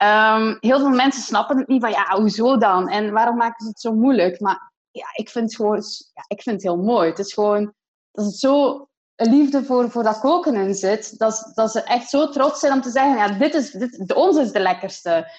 um, 0.04 0.58
heel 0.60 0.80
veel 0.80 0.90
mensen 0.90 1.22
snappen 1.22 1.58
het 1.58 1.68
niet 1.68 1.82
van 1.82 1.92
ja, 1.92 2.18
hoezo 2.18 2.58
dan? 2.58 2.90
En 2.90 3.12
waarom 3.12 3.38
maken 3.38 3.64
ze 3.64 3.68
het 3.68 3.80
zo 3.80 3.94
moeilijk? 3.94 4.40
Maar 4.40 4.73
ja, 4.94 5.06
ik 5.14 5.30
vind 5.30 5.46
het 5.46 5.56
gewoon 5.56 5.82
ja, 6.14 6.26
ik 6.28 6.42
vind 6.42 6.56
het 6.56 6.64
heel 6.64 6.84
mooi. 6.84 7.10
Het 7.10 7.20
is 7.20 7.34
gewoon 7.34 7.74
dat 8.12 8.26
het 8.26 8.36
zo 8.36 8.88
een 9.16 9.30
liefde 9.30 9.64
voor, 9.64 9.92
voor 9.92 10.04
dat 10.04 10.20
koken 10.20 10.56
in 10.56 10.74
zit, 10.74 11.18
dat, 11.20 11.52
dat 11.54 11.72
ze 11.72 11.82
echt 11.82 12.10
zo 12.10 12.30
trots 12.30 12.60
zijn 12.60 12.74
om 12.74 12.82
te 12.82 12.90
zeggen, 12.90 13.16
ja, 13.16 13.28
dit 13.28 13.54
is, 13.54 13.72
dit, 13.72 14.08
de, 14.08 14.16
ons 14.16 14.38
is 14.38 14.52
de 14.52 14.60
lekkerste. 14.60 15.32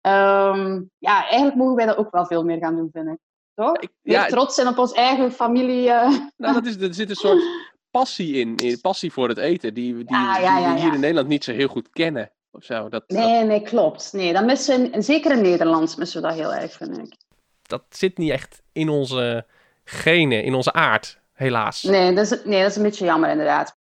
Um, 0.00 0.90
ja, 0.98 1.28
eigenlijk 1.28 1.54
mogen 1.54 1.76
wij 1.76 1.86
dat 1.86 1.96
ook 1.96 2.10
wel 2.10 2.26
veel 2.26 2.44
meer 2.44 2.58
gaan 2.58 2.76
doen, 2.76 2.88
vind 2.92 3.08
ik. 3.08 3.18
Toch? 3.54 3.78
Ik, 3.78 3.90
ja, 4.02 4.26
trots 4.26 4.54
zijn 4.54 4.68
op 4.68 4.78
ons 4.78 4.92
eigen 4.92 5.32
familie. 5.32 5.88
Uh... 5.88 6.18
Nou, 6.36 6.54
dat 6.54 6.66
is, 6.66 6.76
er 6.76 6.94
zit 6.94 7.10
een 7.10 7.16
soort 7.16 7.42
passie 7.90 8.34
in, 8.34 8.80
passie 8.80 9.12
voor 9.12 9.28
het 9.28 9.38
eten, 9.38 9.74
die, 9.74 9.94
die, 9.94 10.16
ja, 10.16 10.38
ja, 10.38 10.56
die 10.56 10.74
we 10.74 10.80
hier 10.80 10.94
in 10.94 11.00
Nederland 11.00 11.28
niet 11.28 11.44
zo 11.44 11.52
heel 11.52 11.68
goed 11.68 11.90
kennen. 11.90 12.32
Of 12.50 12.64
zo. 12.64 12.88
Dat, 12.88 13.04
nee, 13.06 13.44
nee, 13.44 13.62
klopt. 13.62 14.12
Nee, 14.12 14.32
dan 14.32 14.44
missen 14.44 15.02
zeker 15.02 15.32
in 15.32 15.42
Nederlands 15.42 15.96
missen 15.96 16.22
we 16.22 16.28
dat 16.28 16.36
heel 16.36 16.54
erg, 16.54 16.72
vind 16.72 16.98
ik 16.98 17.16
dat 17.68 17.84
zit 17.88 18.18
niet 18.18 18.30
echt 18.30 18.62
in 18.72 18.88
onze 18.88 19.46
genen, 19.84 20.42
in 20.44 20.54
onze 20.54 20.72
aard, 20.72 21.18
helaas. 21.32 21.82
Nee, 21.82 22.14
dat 22.14 22.32
is, 22.32 22.44
nee, 22.44 22.60
dat 22.60 22.70
is 22.70 22.76
een 22.76 22.82
beetje 22.82 23.04
jammer 23.04 23.30
inderdaad. 23.30 23.76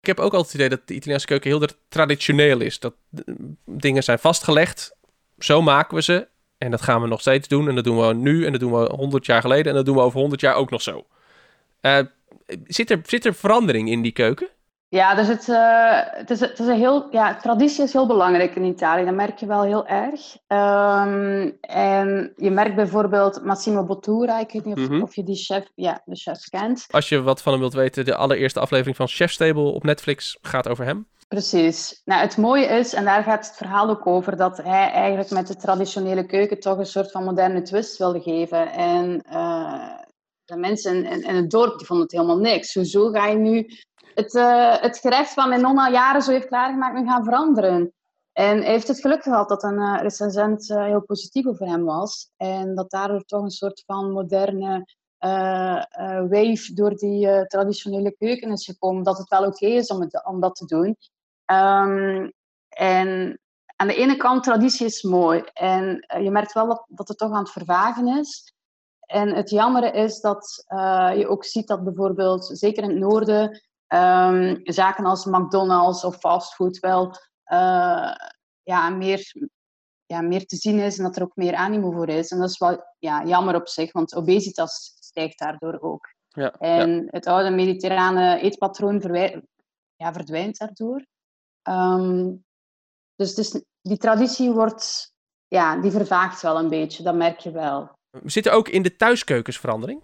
Ik 0.00 0.16
heb 0.16 0.24
ook 0.24 0.34
altijd 0.34 0.52
het 0.52 0.54
idee 0.54 0.68
dat 0.68 0.88
de 0.88 0.94
Italiaanse 0.94 1.26
keuken 1.26 1.50
heel 1.50 1.68
traditioneel 1.88 2.60
is. 2.60 2.78
Dat 2.78 2.94
dingen 3.64 4.02
zijn 4.02 4.18
vastgelegd, 4.18 4.96
zo 5.38 5.62
maken 5.62 5.96
we 5.96 6.02
ze. 6.02 6.28
En 6.58 6.70
dat 6.70 6.82
gaan 6.82 7.02
we 7.02 7.08
nog 7.08 7.20
steeds 7.20 7.48
doen. 7.48 7.68
En 7.68 7.74
dat 7.74 7.84
doen 7.84 8.06
we 8.06 8.14
nu 8.14 8.46
en 8.46 8.52
dat 8.52 8.60
doen 8.60 8.72
we 8.72 8.94
100 8.94 9.26
jaar 9.26 9.40
geleden. 9.40 9.66
En 9.66 9.74
dat 9.74 9.84
doen 9.86 9.94
we 9.94 10.00
over 10.00 10.20
100 10.20 10.40
jaar 10.40 10.54
ook 10.54 10.70
nog 10.70 10.82
zo. 10.82 11.06
Uh, 11.82 11.98
zit, 12.64 12.90
er, 12.90 13.00
zit 13.02 13.24
er 13.24 13.34
verandering 13.34 13.90
in 13.90 14.02
die 14.02 14.12
keuken? 14.12 14.48
Ja, 14.88 15.14
dus 15.14 15.28
het, 15.28 15.48
uh, 15.48 16.00
het, 16.02 16.30
is, 16.30 16.40
het 16.40 16.58
is 16.58 16.66
een 16.66 16.76
heel, 16.76 17.08
ja, 17.10 17.36
traditie 17.36 17.84
is 17.84 17.92
heel 17.92 18.06
belangrijk 18.06 18.54
in 18.54 18.64
Italië. 18.64 19.04
Dat 19.04 19.14
merk 19.14 19.38
je 19.38 19.46
wel 19.46 19.62
heel 19.62 19.86
erg. 19.86 20.36
Um, 20.46 21.56
en 21.60 22.32
je 22.36 22.50
merkt 22.50 22.74
bijvoorbeeld 22.74 23.44
Massimo 23.44 23.84
Bottura. 23.84 24.38
Ik 24.38 24.52
weet 24.52 24.64
niet 24.64 24.76
of, 24.76 24.80
mm 24.80 24.88
-hmm. 24.88 25.02
of, 25.02 25.14
je 25.14 25.22
die 25.22 25.36
chef, 25.36 25.64
ja, 25.74 26.02
de 26.04 26.16
chef 26.16 26.48
kent. 26.48 26.86
Als 26.90 27.08
je 27.08 27.22
wat 27.22 27.42
van 27.42 27.52
hem 27.52 27.60
wilt 27.60 27.74
weten, 27.74 28.04
de 28.04 28.16
allereerste 28.16 28.60
aflevering 28.60 28.96
van 28.96 29.08
Chef's 29.08 29.36
Table 29.36 29.72
op 29.72 29.84
Netflix 29.84 30.38
gaat 30.40 30.68
over 30.68 30.84
hem. 30.84 31.06
Precies. 31.28 32.02
Nou, 32.04 32.20
het 32.20 32.36
mooie 32.36 32.66
is, 32.66 32.94
en 32.94 33.04
daar 33.04 33.22
gaat 33.22 33.46
het 33.46 33.56
verhaal 33.56 33.88
ook 33.88 34.06
over, 34.06 34.36
dat 34.36 34.56
hij 34.56 34.90
eigenlijk 34.90 35.30
met 35.30 35.46
de 35.46 35.56
traditionele 35.56 36.26
keuken 36.26 36.60
toch 36.60 36.78
een 36.78 36.86
soort 36.86 37.10
van 37.10 37.24
moderne 37.24 37.62
twist 37.62 37.98
wilde 37.98 38.20
geven. 38.20 38.72
En 38.72 39.22
uh, 39.32 39.90
de 40.46 40.56
mensen 40.56 41.04
in, 41.04 41.36
het 41.36 41.50
dorp 41.50 41.78
die 41.78 41.86
vonden 41.86 42.06
het 42.06 42.14
helemaal 42.14 42.38
niks. 42.38 42.74
Hoezo 42.74 43.10
ga 43.10 43.26
je 43.26 43.36
nu 43.36 43.66
het, 44.14 44.34
uh, 44.34 44.80
het 44.80 44.98
gerecht 44.98 45.32
van 45.32 45.48
mijn 45.48 45.60
nonna 45.60 45.90
jaren 45.90 46.22
zo 46.22 46.30
heeft 46.30 46.46
klaargemaakt 46.46 46.98
nu 46.98 47.06
gaan 47.06 47.24
veranderen? 47.24 47.92
En 48.32 48.58
hij 48.58 48.70
heeft 48.70 48.88
het 48.88 49.00
geluk 49.00 49.22
gehad 49.22 49.48
dat 49.48 49.62
een 49.62 49.78
uh, 49.78 49.98
recensent 50.00 50.70
uh, 50.70 50.84
heel 50.84 51.02
positief 51.02 51.46
over 51.46 51.66
hem 51.66 51.84
was. 51.84 52.30
En 52.36 52.74
dat 52.74 52.90
daardoor 52.90 53.24
toch 53.24 53.42
een 53.42 53.50
soort 53.50 53.82
van 53.86 54.10
moderne 54.10 54.94
wave 56.28 56.70
door 56.74 56.94
die 56.96 57.46
traditionele 57.46 58.16
keuken 58.16 58.50
is 58.50 58.64
gekomen. 58.64 59.02
Dat 59.02 59.18
het 59.18 59.28
wel 59.28 59.46
oké 59.46 59.66
is 59.66 59.88
om, 59.88 60.00
het, 60.00 60.22
dat 60.40 60.54
te 60.54 60.66
doen. 60.66 60.96
Um, 61.52 62.32
en 62.68 63.40
aan 63.76 63.86
de 63.86 63.94
ene 63.94 64.16
kant, 64.16 64.44
traditie 64.44 64.86
is 64.86 65.02
mooi. 65.02 65.42
En 65.52 66.06
je 66.20 66.30
merkt 66.30 66.52
wel 66.52 66.66
dat, 66.66 66.84
dat 66.88 67.08
het 67.08 67.18
toch 67.18 67.32
aan 67.32 67.38
het 67.38 67.50
vervagen 67.50 68.06
is. 68.18 68.54
En 69.06 69.34
het 69.34 69.50
jammere 69.50 69.90
is 69.90 70.20
dat 70.20 70.64
uh, 70.68 71.12
je 71.16 71.28
ook 71.28 71.44
ziet 71.44 71.66
dat 71.66 71.84
bijvoorbeeld, 71.84 72.50
zeker 72.52 72.82
in 72.82 72.90
het 72.90 72.98
noorden, 72.98 73.62
um, 73.88 74.60
zaken 74.62 75.04
als 75.04 75.24
McDonald's 75.24 76.04
of 76.04 76.16
fastfood 76.16 76.78
wel 76.78 77.06
uh, 77.52 78.14
ja, 78.62 78.88
meer 78.88 79.32
ja, 80.06 80.20
meer 80.20 80.46
te 80.46 80.56
zien 80.56 80.78
is 80.78 80.98
en 80.98 81.04
dat 81.04 81.16
er 81.16 81.22
ook 81.22 81.36
meer 81.36 81.54
animo 81.54 81.90
voor 81.90 82.08
is. 82.08 82.30
En 82.30 82.38
dat 82.38 82.50
is 82.50 82.58
wel 82.58 82.84
ja, 82.98 83.24
jammer 83.24 83.54
op 83.54 83.68
zich, 83.68 83.92
want 83.92 84.14
obesitas 84.14 84.96
stijgt 84.98 85.38
daardoor 85.38 85.80
ook. 85.80 86.14
Ja, 86.28 86.52
en 86.52 87.06
het 87.10 87.26
oude 87.26 87.50
mediterrane 87.50 88.40
eetpatroon 88.40 89.00
ja, 89.96 90.12
verdwijnt 90.12 90.58
daardoor. 90.58 91.06
Ehm, 91.62 92.34
dus, 93.14 93.34
dus 93.34 93.62
die 93.80 93.96
traditie 93.96 94.52
wordt, 94.52 95.14
ja, 95.48 95.76
die 95.76 95.90
vervaagt 95.90 96.42
wel 96.42 96.58
een 96.58 96.68
beetje, 96.68 97.02
dat 97.02 97.14
merk 97.14 97.38
je 97.38 97.50
wel. 97.50 97.95
Zit 98.24 98.46
er 98.46 98.52
ook 98.52 98.68
in 98.68 98.82
de 98.82 98.96
thuiskeukens 98.96 99.58
verandering? 99.58 100.02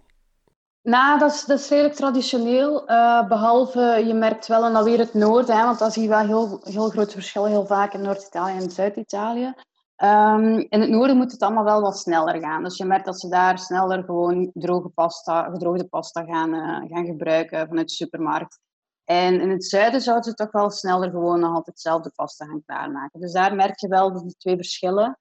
Nou, 0.81 1.19
dat 1.19 1.45
is, 1.47 1.69
redelijk 1.69 1.95
traditioneel. 1.95 2.89
Uh, 2.89 3.27
behalve, 3.27 4.03
je 4.05 4.13
merkt 4.13 4.47
wel, 4.47 4.65
en 4.65 4.73
dan 4.73 4.83
weer 4.83 4.99
het 4.99 5.13
noorden, 5.13 5.57
hè, 5.57 5.63
want 5.63 5.79
dat 5.79 5.93
zie 5.93 6.03
je 6.03 6.09
wel 6.09 6.25
heel, 6.25 6.59
heel 6.63 6.89
groot 6.89 7.11
verschil 7.11 7.45
heel 7.45 7.65
vaak 7.65 7.93
in 7.93 8.01
Noord-Italië 8.01 8.57
en 8.57 8.71
Zuid-Italië. 8.71 9.53
Um, 10.03 10.65
in 10.69 10.81
het 10.81 10.89
noorden 10.89 11.17
moet 11.17 11.31
het 11.31 11.41
allemaal 11.41 11.63
wel 11.63 11.81
wat 11.81 11.97
sneller 11.97 12.39
gaan. 12.39 12.63
Dus 12.63 12.77
je 12.77 12.85
merkt 12.85 13.05
dat 13.05 13.19
ze 13.19 13.29
daar 13.29 13.59
sneller 13.59 14.03
gewoon 14.03 14.51
droge 14.53 14.89
pasta, 14.89 15.43
gedroogde 15.43 15.87
pasta 15.87 16.23
gaan, 16.23 16.53
uh, 16.53 16.89
gaan 16.89 17.05
gebruiken 17.05 17.67
vanuit 17.67 17.87
de 17.87 17.93
supermarkt. 17.93 18.59
En 19.03 19.41
in 19.41 19.49
het 19.49 19.65
zuiden 19.65 20.01
zouden 20.01 20.23
ze 20.23 20.33
toch 20.33 20.51
wel 20.51 20.69
sneller 20.69 21.09
gewoon 21.09 21.39
nog 21.39 21.49
altijd 21.49 21.65
hetzelfde 21.65 22.11
pasta 22.15 22.45
gaan 22.45 22.63
klaarmaken. 22.65 23.19
Dus 23.19 23.31
daar 23.31 23.55
merk 23.55 23.79
je 23.79 23.87
wel 23.87 24.13
de 24.13 24.35
twee 24.37 24.55
verschillen. 24.55 25.17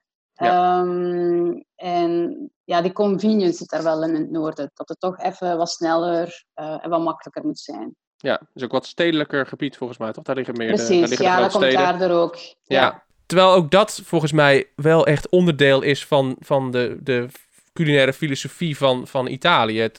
Ehm, 0.48 1.60
en 1.76 2.50
ja, 2.64 2.82
die 2.82 2.92
convenience 2.92 3.56
zit 3.56 3.72
er 3.72 3.82
wel 3.82 4.04
in 4.04 4.14
het 4.14 4.30
noorden. 4.30 4.70
Dat 4.74 4.88
het 4.88 5.00
toch 5.00 5.18
even 5.18 5.56
wat 5.56 5.70
sneller 5.70 6.44
uh, 6.56 6.84
en 6.84 6.90
wat 6.90 7.02
makkelijker 7.02 7.44
moet 7.44 7.58
zijn. 7.58 7.96
Ja, 8.16 8.40
dus 8.52 8.62
ook 8.62 8.72
wat 8.72 8.86
stedelijker 8.86 9.46
gebied 9.46 9.76
volgens 9.76 9.98
mij, 9.98 10.12
toch? 10.12 10.24
Daar 10.24 10.36
liggen 10.36 10.56
meer 10.56 10.66
Precies, 10.66 10.88
de, 10.88 10.98
daar 10.98 11.08
liggen 11.08 11.26
ja, 11.26 11.40
dat 11.40 11.52
komt 11.52 11.72
daar 11.72 12.10
ook. 12.10 12.36
Ja. 12.36 12.54
ja. 12.66 13.02
terwijl 13.26 13.52
ook 13.52 13.70
dat 13.70 14.00
volgens 14.04 14.32
mij 14.32 14.68
wel 14.76 15.06
echt 15.06 15.28
onderdeel 15.28 15.82
is 15.82 16.06
van, 16.06 16.36
van 16.40 16.70
de, 16.70 16.96
de 17.00 17.28
culinaire 17.72 18.12
filosofie 18.12 18.76
van, 18.76 19.06
van 19.06 19.26
Italië. 19.26 19.90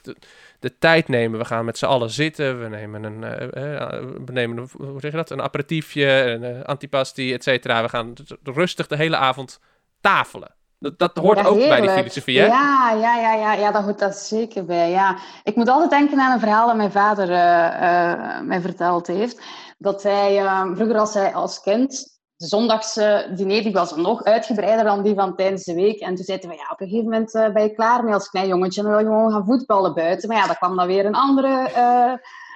de 0.60 0.78
tijd 0.78 1.08
nemen. 1.08 1.40
We 1.40 1.46
gaan 1.46 1.66
met 1.66 1.78
z'n 1.78 1.86
allen 1.86 2.10
zitten. 2.10 2.62
We 2.62 2.68
nemen 2.68 3.04
een, 3.04 3.22
uh, 3.22 4.14
we 4.26 4.32
nemen 4.32 4.58
een, 4.58 4.70
hoe 4.88 5.00
zeg 5.00 5.12
je 5.12 5.18
dat? 5.18 5.30
een 5.30 5.42
aperitiefje, 5.42 6.08
een 6.08 6.44
uh, 6.44 6.62
antipasti, 6.62 7.34
et 7.34 7.44
cetera. 7.44 7.82
We 7.82 7.90
gaan 7.90 8.14
rustig 8.44 8.88
de 8.88 8.96
hele 8.96 9.18
avond 9.18 9.60
tafelen. 10.04 10.56
Dat, 10.80 11.00
dat 11.00 11.18
hoort 11.18 11.46
ook 11.46 11.58
bij 11.58 11.82
die 11.82 11.90
filosofie, 11.90 12.40
hè? 12.40 12.46
Ja, 12.46 12.92
ja, 12.92 13.16
ja, 13.16 13.34
ja, 13.34 13.54
ja, 13.54 13.72
dat 13.72 13.84
hoort 13.84 14.00
dat 14.00 14.16
zeker 14.16 14.66
bij. 14.66 14.90
Ja. 14.90 15.18
Ik 15.44 15.56
moet 15.56 15.70
altijd 15.70 15.90
denken 15.90 16.20
aan 16.20 16.32
een 16.32 16.40
verhaal 16.40 16.68
dat 16.68 16.76
mijn 16.76 16.92
vader 16.92 17.30
uh, 17.30 18.40
mij 18.40 18.62
verteld 18.62 19.08
heeft. 19.08 19.42
Dat 19.78 20.04
hij, 20.04 20.42
uh, 20.42 20.62
vroeger 20.76 20.98
als 20.98 21.14
hij 21.14 21.34
als 21.34 21.62
kind, 21.62 21.90
de 22.36 22.48
zondagse 22.48 23.32
diner 23.36 23.64
die 23.64 23.72
was 23.72 23.96
nog 23.96 24.24
uitgebreider 24.24 24.86
dan 24.86 25.04
die 25.04 25.16
van 25.16 25.36
tijdens 25.36 25.64
de 25.64 25.74
week. 25.74 26.00
En 26.00 26.16
toen 26.16 26.26
zei 26.26 26.38
hij 26.38 26.50
van, 26.50 26.58
ja, 26.58 26.70
op 26.72 26.82
een 26.82 26.88
gegeven 26.88 27.10
moment 27.10 27.36
uh, 27.36 27.50
ben 27.50 27.64
je 27.64 27.74
klaar 27.74 28.04
mee 28.04 28.14
als 28.14 28.30
klein 28.30 28.48
jongetje 28.48 28.82
en 28.82 28.88
dan 28.88 28.96
wil 28.96 29.06
je 29.06 29.12
gewoon 29.12 29.32
gaan 29.32 29.46
voetballen 29.46 29.94
buiten. 29.94 30.30
Maar 30.30 30.38
ja, 30.38 30.46
dan 30.46 30.56
kwam 30.56 30.76
dan 30.76 30.88
weer 30.88 31.06
een 31.06 31.16
andere 31.16 31.70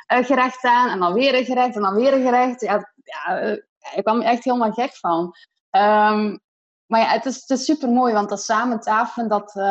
gerecht 0.07 0.63
aan 0.63 0.89
en 0.89 0.99
dan 0.99 1.13
weer 1.13 1.37
een 1.37 1.45
gerecht 1.45 1.75
en 1.75 1.81
dan 1.81 1.95
weer 1.95 2.13
een 2.13 2.25
gerecht. 2.25 2.61
Ja, 2.61 2.91
ja 3.03 3.37
ik 3.95 4.03
kwam 4.03 4.21
er 4.21 4.27
echt 4.27 4.43
helemaal 4.43 4.71
gek 4.71 4.95
van. 4.95 5.35
Um, 5.71 6.39
maar 6.87 6.99
ja, 6.99 7.07
het 7.07 7.25
is, 7.25 7.35
het 7.35 7.49
is 7.49 7.65
super 7.65 7.89
mooi, 7.89 8.13
want 8.13 8.29
dat 8.29 8.41
samen 8.41 8.79
tafelen, 8.79 9.29
dat, 9.29 9.55
uh, 9.55 9.63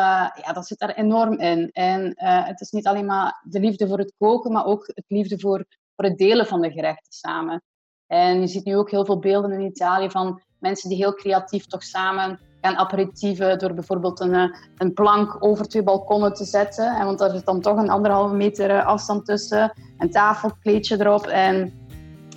ja, 0.45 0.53
dat 0.53 0.67
zit 0.67 0.83
er 0.83 0.95
enorm 0.95 1.39
in. 1.39 1.71
En 1.71 2.03
uh, 2.03 2.47
het 2.47 2.61
is 2.61 2.71
niet 2.71 2.87
alleen 2.87 3.07
maar 3.07 3.43
de 3.45 3.61
liefde 3.61 3.89
voor 3.89 3.99
het 3.99 4.15
koken, 4.19 4.53
maar 4.53 4.65
ook 4.65 4.87
het 4.87 5.05
liefde 5.09 5.39
voor, 5.39 5.65
voor 5.97 6.05
het 6.05 6.19
delen 6.19 6.47
van 6.47 6.61
de 6.61 6.71
gerechten 6.71 7.13
samen. 7.13 7.63
En 8.07 8.41
je 8.41 8.47
ziet 8.47 8.65
nu 8.65 8.77
ook 8.77 8.91
heel 8.91 9.05
veel 9.05 9.19
beelden 9.19 9.53
in 9.53 9.61
Italië 9.61 10.11
van 10.11 10.43
mensen 10.59 10.89
die 10.89 10.99
heel 10.99 11.15
creatief 11.15 11.67
toch 11.67 11.83
samen 11.83 12.41
gaan 12.61 12.77
aperitieven 12.77 13.59
door 13.59 13.75
bijvoorbeeld 13.75 14.21
een, 14.21 14.35
eh, 14.35 14.55
een 14.77 14.93
plank 14.93 15.37
over 15.41 15.69
twee 15.69 15.83
balkonnen 15.83 16.35
te 16.35 16.45
zetten. 16.45 16.97
En 16.97 17.07
want 17.07 17.19
daar 17.19 17.35
is 17.35 17.45
dan 17.45 17.61
toch 17.61 17.77
een 17.77 17.91
anderhalve 17.91 18.35
meter 18.35 18.85
afstand 18.85 19.25
tussen, 19.25 19.73
een 19.99 20.11
tafelkleedje 20.11 21.01
erop. 21.01 21.27
En 21.27 21.86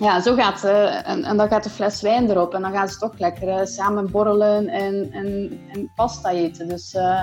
ja, 0.00 0.20
zo 0.20 0.34
gaat 0.34 0.60
ze. 0.60 0.70
En, 1.04 1.24
en, 1.24 1.36
dan 1.36 1.48
gaat 1.48 1.64
de 1.64 1.70
fles 1.70 2.02
wijn 2.02 2.30
erop. 2.30 2.54
En 2.54 2.62
dan 2.62 2.72
gaan 2.72 2.88
ze 2.88 2.98
toch 2.98 3.18
lekker 3.18 3.48
uh, 3.48 3.64
samen 3.64 4.10
borrelen 4.10 4.68
en, 4.68 5.10
en, 5.12 5.60
en, 5.72 5.90
pasta 5.94 6.30
eten. 6.30 6.68
Dus 6.68 6.94
uh, 6.94 7.20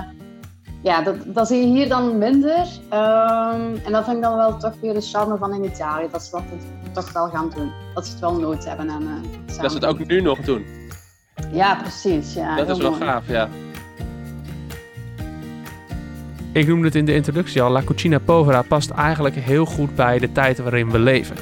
ja, 0.82 1.02
dat, 1.02 1.16
dat 1.26 1.46
zie 1.46 1.58
je 1.58 1.66
hier 1.66 1.88
dan 1.88 2.18
minder. 2.18 2.66
Um, 2.92 3.80
en 3.84 3.92
dat 3.92 4.04
vind 4.04 4.16
ik 4.16 4.22
dan 4.22 4.36
wel 4.36 4.56
toch 4.56 4.74
weer 4.80 4.94
de 4.94 5.00
charme 5.00 5.36
van 5.36 5.54
in 5.54 5.64
Italië. 5.64 6.08
Dat 6.12 6.22
ze 6.22 6.30
dat 6.30 6.42
toch 6.92 7.12
wel 7.12 7.28
gaan 7.28 7.50
doen. 7.54 7.72
Dat 7.94 8.06
ze 8.06 8.12
het 8.12 8.20
wel 8.20 8.38
nood 8.38 8.64
hebben. 8.64 8.88
En, 8.88 9.02
uh, 9.02 9.60
dat 9.60 9.70
ze 9.70 9.76
het 9.76 9.86
ook 9.86 10.06
nu 10.06 10.20
nog 10.20 10.40
doen. 10.40 10.66
Ja, 11.52 11.74
precies. 11.74 12.34
Ja, 12.34 12.56
dat 12.56 12.68
is 12.68 12.78
wel 12.78 12.92
gaaf, 12.92 13.28
ja. 13.28 13.48
Ik 16.52 16.66
noemde 16.66 16.86
het 16.86 16.94
in 16.94 17.04
de 17.04 17.14
introductie 17.14 17.62
al. 17.62 17.70
La 17.70 17.82
Cucina 17.82 18.18
Povera 18.18 18.62
past 18.62 18.90
eigenlijk 18.90 19.34
heel 19.34 19.64
goed 19.64 19.94
bij 19.94 20.18
de 20.18 20.32
tijd 20.32 20.58
waarin 20.58 20.90
we 20.90 20.98
leven. 20.98 21.36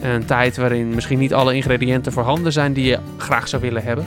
Een 0.00 0.24
tijd 0.24 0.56
waarin 0.56 0.94
misschien 0.94 1.18
niet 1.18 1.34
alle 1.34 1.54
ingrediënten 1.54 2.12
voorhanden 2.12 2.52
zijn 2.52 2.72
die 2.72 2.84
je 2.84 2.98
graag 3.16 3.48
zou 3.48 3.62
willen 3.62 3.82
hebben. 3.82 4.06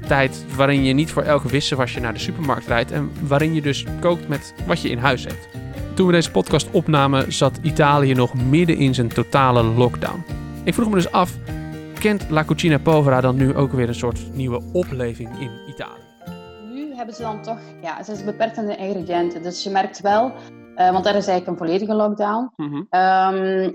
De 0.00 0.06
tijd 0.06 0.44
waarin 0.56 0.84
je 0.84 0.92
niet 0.92 1.10
voor 1.10 1.22
elk 1.22 1.42
wisselwasje 1.42 2.00
naar 2.00 2.12
de 2.12 2.18
supermarkt 2.18 2.66
rijdt 2.66 2.90
en 2.90 3.10
waarin 3.20 3.54
je 3.54 3.62
dus 3.62 3.86
kookt 4.00 4.28
met 4.28 4.54
wat 4.66 4.82
je 4.82 4.88
in 4.88 4.98
huis 4.98 5.24
hebt. 5.24 5.48
Toen 5.94 6.06
we 6.06 6.12
deze 6.12 6.30
podcast 6.30 6.70
opnamen 6.70 7.32
zat 7.32 7.58
Italië 7.62 8.14
nog 8.14 8.34
midden 8.34 8.76
in 8.76 8.94
zijn 8.94 9.08
totale 9.08 9.62
lockdown. 9.62 10.24
Ik 10.64 10.74
vroeg 10.74 10.88
me 10.88 10.94
dus 10.94 11.10
af, 11.10 11.36
kent 11.98 12.26
La 12.30 12.44
Cucina 12.44 12.78
Povera 12.78 13.20
dan 13.20 13.36
nu 13.36 13.54
ook 13.54 13.72
weer 13.72 13.88
een 13.88 13.94
soort 13.94 14.20
nieuwe 14.34 14.62
opleving 14.72 15.30
in 15.40 15.50
Italië? 15.68 16.00
Nu 16.72 16.94
hebben 16.94 17.14
ze 17.14 17.22
dan 17.22 17.42
toch, 17.42 17.58
ja, 17.82 17.96
het 17.96 18.08
is 18.08 18.24
beperkende 18.24 18.76
ingrediënten. 18.76 19.42
Dus 19.42 19.62
je 19.62 19.70
merkt 19.70 20.00
wel 20.00 20.32
uh, 20.76 20.90
want 20.92 21.04
daar 21.04 21.16
is 21.16 21.26
eigenlijk 21.26 21.46
een 21.46 21.66
volledige 21.66 21.94
lockdown. 21.94 22.52
Mm 22.56 22.72
-hmm. 22.72 22.86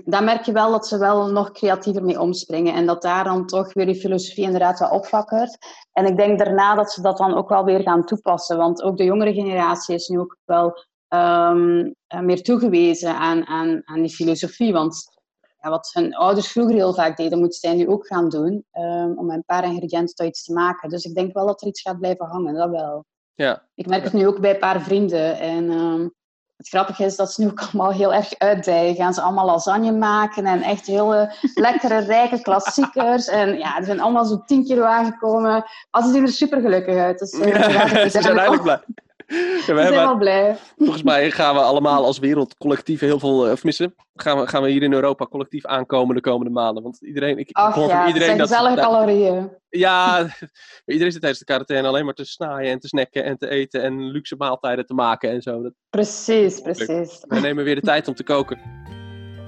daar 0.04 0.24
merk 0.24 0.44
je 0.44 0.52
wel 0.52 0.70
dat 0.70 0.86
ze 0.86 0.98
wel 0.98 1.30
nog 1.30 1.52
creatiever 1.52 2.04
mee 2.04 2.20
omspringen. 2.20 2.74
En 2.74 2.86
dat 2.86 3.02
daar 3.02 3.24
dan 3.24 3.46
toch 3.46 3.72
weer 3.74 3.86
die 3.86 4.00
filosofie 4.00 4.44
inderdaad 4.44 4.78
wel 4.78 4.90
opvakkert. 4.90 5.58
En 5.92 6.06
ik 6.06 6.16
denk 6.16 6.38
daarna 6.38 6.74
dat 6.74 6.92
ze 6.92 7.02
dat 7.02 7.16
dan 7.16 7.34
ook 7.34 7.48
wel 7.48 7.64
weer 7.64 7.80
gaan 7.80 8.04
toepassen. 8.04 8.56
Want 8.56 8.82
ook 8.82 8.96
de 8.96 9.04
jongere 9.04 9.32
generatie 9.32 9.94
is 9.94 10.08
nu 10.08 10.18
ook 10.18 10.36
wel 10.44 10.84
um, 11.08 11.94
meer 12.20 12.42
toegewezen 12.42 13.14
aan, 13.14 13.46
aan, 13.46 13.82
aan 13.84 14.00
die 14.00 14.14
filosofie. 14.14 14.72
Want 14.72 15.16
ja, 15.60 15.70
wat 15.70 15.90
hun 15.92 16.14
ouders 16.14 16.48
vroeger 16.48 16.74
heel 16.74 16.94
vaak 16.94 17.16
deden, 17.16 17.38
moeten 17.38 17.58
zij 17.58 17.74
nu 17.74 17.88
ook 17.88 18.06
gaan 18.06 18.28
doen. 18.28 18.64
Um, 18.72 19.18
om 19.18 19.30
een 19.30 19.44
paar 19.46 19.64
ingrediënten 19.64 20.14
tot 20.14 20.26
iets 20.26 20.44
te 20.44 20.52
maken. 20.52 20.88
Dus 20.88 21.04
ik 21.04 21.14
denk 21.14 21.32
wel 21.32 21.46
dat 21.46 21.60
er 21.60 21.68
iets 21.68 21.80
gaat 21.80 21.98
blijven 21.98 22.26
hangen, 22.26 22.54
dat 22.54 22.70
wel. 22.70 23.04
Ja. 23.34 23.62
Ik 23.74 23.86
merk 23.86 24.04
het 24.04 24.12
nu 24.12 24.26
ook 24.26 24.40
bij 24.40 24.50
een 24.50 24.58
paar 24.58 24.80
vrienden. 24.80 25.38
En 25.38 25.70
um, 25.70 26.14
het 26.58 26.68
grappige 26.68 27.04
is 27.04 27.16
dat 27.16 27.32
ze 27.32 27.40
nu 27.40 27.50
ook 27.50 27.60
allemaal 27.60 27.92
heel 27.92 28.14
erg 28.14 28.38
uitdijen. 28.38 28.94
Gaan 28.94 29.14
ze 29.14 29.20
allemaal 29.20 29.46
lasagne 29.46 29.92
maken 29.92 30.46
en 30.46 30.62
echt 30.62 30.86
hele 30.86 31.32
lekkere, 31.54 31.98
rijke 31.98 32.40
klassiekers. 32.40 33.26
En 33.28 33.58
ja, 33.58 33.78
er 33.78 33.84
zijn 33.84 34.00
allemaal 34.00 34.24
zo 34.24 34.42
tien 34.46 34.64
kilo 34.64 34.84
aangekomen. 34.84 35.64
Maar 35.90 36.02
ze 36.02 36.10
zien 36.10 36.22
er 36.22 36.28
super 36.28 36.60
gelukkig 36.60 36.96
uit. 36.96 37.18
Dus, 37.18 37.32
uh, 37.32 37.46
ja, 37.46 37.88
ze 37.88 38.08
zijn 38.20 38.24
eigenlijk 38.24 38.62
blij. 38.62 38.80
Ja, 39.28 39.74
we 39.74 39.90
wel 39.90 40.16
blij. 40.16 40.56
Volgens 40.76 41.02
mij 41.02 41.30
gaan 41.30 41.54
we 41.54 41.60
allemaal 41.60 42.04
als 42.04 42.18
wereld 42.18 42.56
collectief 42.56 43.00
heel 43.00 43.18
veel, 43.18 43.46
uh, 43.46 43.52
of 43.52 43.64
missen, 43.64 43.94
gaan 44.14 44.40
we, 44.40 44.46
gaan 44.46 44.62
we 44.62 44.70
hier 44.70 44.82
in 44.82 44.92
Europa 44.92 45.26
collectief 45.26 45.66
aankomen 45.66 46.14
de 46.14 46.20
komende 46.20 46.52
maanden. 46.52 46.82
Want 46.82 47.02
iedereen, 47.02 47.38
ik, 47.38 47.48
Ach, 47.52 47.74
hoor 47.74 47.88
ja, 47.88 47.98
van 47.98 48.06
iedereen 48.06 48.38
dat... 48.38 48.48
gezellige 48.48 48.76
calorieën. 48.76 49.50
Ja, 49.68 50.26
iedereen 50.86 51.12
zit 51.12 51.20
tijdens 51.20 51.38
de 51.38 51.44
quarantaine 51.44 51.88
alleen 51.88 52.04
maar 52.04 52.14
te 52.14 52.24
snaaien 52.24 52.70
en 52.70 52.78
te 52.78 52.88
snacken 52.88 53.24
en 53.24 53.38
te 53.38 53.48
eten 53.48 53.82
en 53.82 54.10
luxe 54.10 54.34
maaltijden 54.38 54.86
te 54.86 54.94
maken 54.94 55.30
en 55.30 55.42
zo. 55.42 55.62
Dat... 55.62 55.72
Precies, 55.90 56.60
precies. 56.60 57.24
We 57.28 57.40
nemen 57.40 57.64
weer 57.64 57.74
de 57.74 57.80
tijd 57.80 58.08
om 58.08 58.14
te 58.14 58.24
koken. 58.24 58.60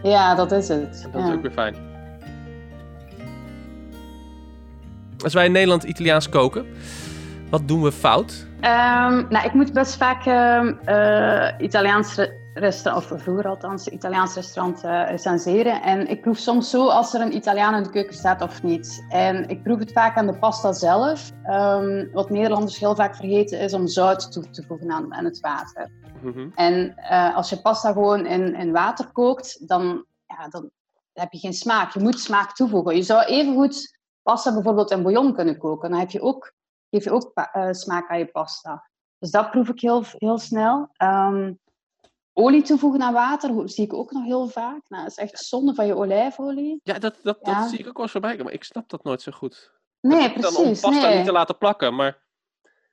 Ja, 0.02 0.34
dat 0.34 0.52
is 0.52 0.68
het. 0.68 1.08
Dat 1.12 1.22
ja. 1.22 1.28
is 1.28 1.34
ook 1.34 1.42
weer 1.42 1.52
fijn. 1.52 1.88
Als 5.22 5.34
wij 5.34 5.44
in 5.44 5.52
Nederland 5.52 5.82
Italiaans 5.82 6.28
koken, 6.28 6.66
wat 7.50 7.68
doen 7.68 7.82
we 7.82 7.92
fout? 7.92 8.46
Um, 8.56 9.26
nou, 9.28 9.44
ik 9.44 9.52
moet 9.52 9.72
best 9.72 9.96
vaak 9.96 10.26
uh, 10.26 11.48
Italiaans 11.58 12.18
restaurant, 12.54 13.12
of 13.12 13.22
vroeger 13.22 13.48
althans, 13.48 13.88
Italiaans 13.88 14.34
restaurant 14.34 14.84
uh, 14.84 15.08
recenseren. 15.08 15.82
En 15.82 16.08
ik 16.08 16.20
proef 16.20 16.38
soms 16.38 16.70
zo 16.70 16.88
als 16.88 17.14
er 17.14 17.20
een 17.20 17.34
Italiaan 17.34 17.74
in 17.74 17.82
de 17.82 17.90
keuken 17.90 18.14
staat 18.14 18.42
of 18.42 18.62
niet. 18.62 19.06
En 19.08 19.48
ik 19.48 19.62
proef 19.62 19.78
het 19.78 19.92
vaak 19.92 20.16
aan 20.16 20.26
de 20.26 20.38
pasta 20.38 20.72
zelf. 20.72 21.30
Um, 21.50 22.10
wat 22.12 22.30
Nederlanders 22.30 22.78
heel 22.78 22.94
vaak 22.94 23.16
vergeten 23.16 23.58
is 23.58 23.72
om 23.72 23.86
zout 23.86 24.32
toe 24.32 24.50
te 24.50 24.62
voegen 24.66 24.90
aan, 24.90 25.14
aan 25.14 25.24
het 25.24 25.40
water. 25.40 25.90
Mm 26.22 26.32
-hmm. 26.32 26.52
En 26.54 26.94
uh, 27.10 27.36
als 27.36 27.50
je 27.50 27.60
pasta 27.60 27.92
gewoon 27.92 28.26
in, 28.26 28.54
in 28.54 28.72
water 28.72 29.12
kookt, 29.12 29.68
dan, 29.68 30.04
ja, 30.26 30.48
dan 30.48 30.70
heb 31.12 31.32
je 31.32 31.38
geen 31.38 31.52
smaak. 31.52 31.92
Je 31.92 32.00
moet 32.00 32.20
smaak 32.20 32.52
toevoegen. 32.52 32.96
Je 32.96 33.02
zou 33.02 33.24
evengoed 33.24 33.98
pasta 34.22 34.52
bijvoorbeeld 34.52 34.90
in 34.90 35.02
bouillon 35.02 35.34
kunnen 35.34 35.58
koken. 35.58 35.90
Dan 35.90 35.98
heb 35.98 36.10
je 36.10 36.22
ook 36.22 36.52
geef 36.90 37.04
je 37.04 37.10
ook 37.10 37.32
uh, 37.56 37.72
smaak 37.72 38.10
aan 38.10 38.18
je 38.18 38.26
pasta. 38.26 38.88
Dus 39.18 39.30
dat 39.30 39.50
proef 39.50 39.68
ik 39.68 39.80
heel, 39.80 40.04
heel 40.18 40.38
snel. 40.38 40.88
Um, 41.02 41.58
olie 42.32 42.62
toevoegen 42.62 43.02
aan 43.02 43.12
water 43.12 43.68
zie 43.68 43.84
ik 43.84 43.94
ook 43.94 44.10
nog 44.12 44.24
heel 44.24 44.48
vaak. 44.48 44.80
Nou, 44.88 45.02
dat 45.02 45.10
is 45.10 45.16
echt 45.18 45.38
zonde 45.38 45.74
van 45.74 45.86
je 45.86 45.96
olijfolie. 45.96 46.80
Ja, 46.82 46.98
dat, 46.98 47.18
dat, 47.22 47.38
ja. 47.42 47.60
dat 47.60 47.70
zie 47.70 47.78
ik 47.78 47.86
ook 47.86 47.94
wel 47.94 48.02
eens 48.02 48.12
voorbij 48.12 48.36
maar 48.36 48.52
ik 48.52 48.64
snap 48.64 48.88
dat 48.88 49.04
nooit 49.04 49.22
zo 49.22 49.32
goed. 49.32 49.78
Nee, 50.00 50.32
precies. 50.32 50.54
Dan 50.54 50.64
om 50.64 50.70
pasta 50.70 51.08
nee. 51.08 51.16
niet 51.16 51.26
te 51.26 51.32
laten 51.32 51.58
plakken, 51.58 51.94
maar... 51.94 52.28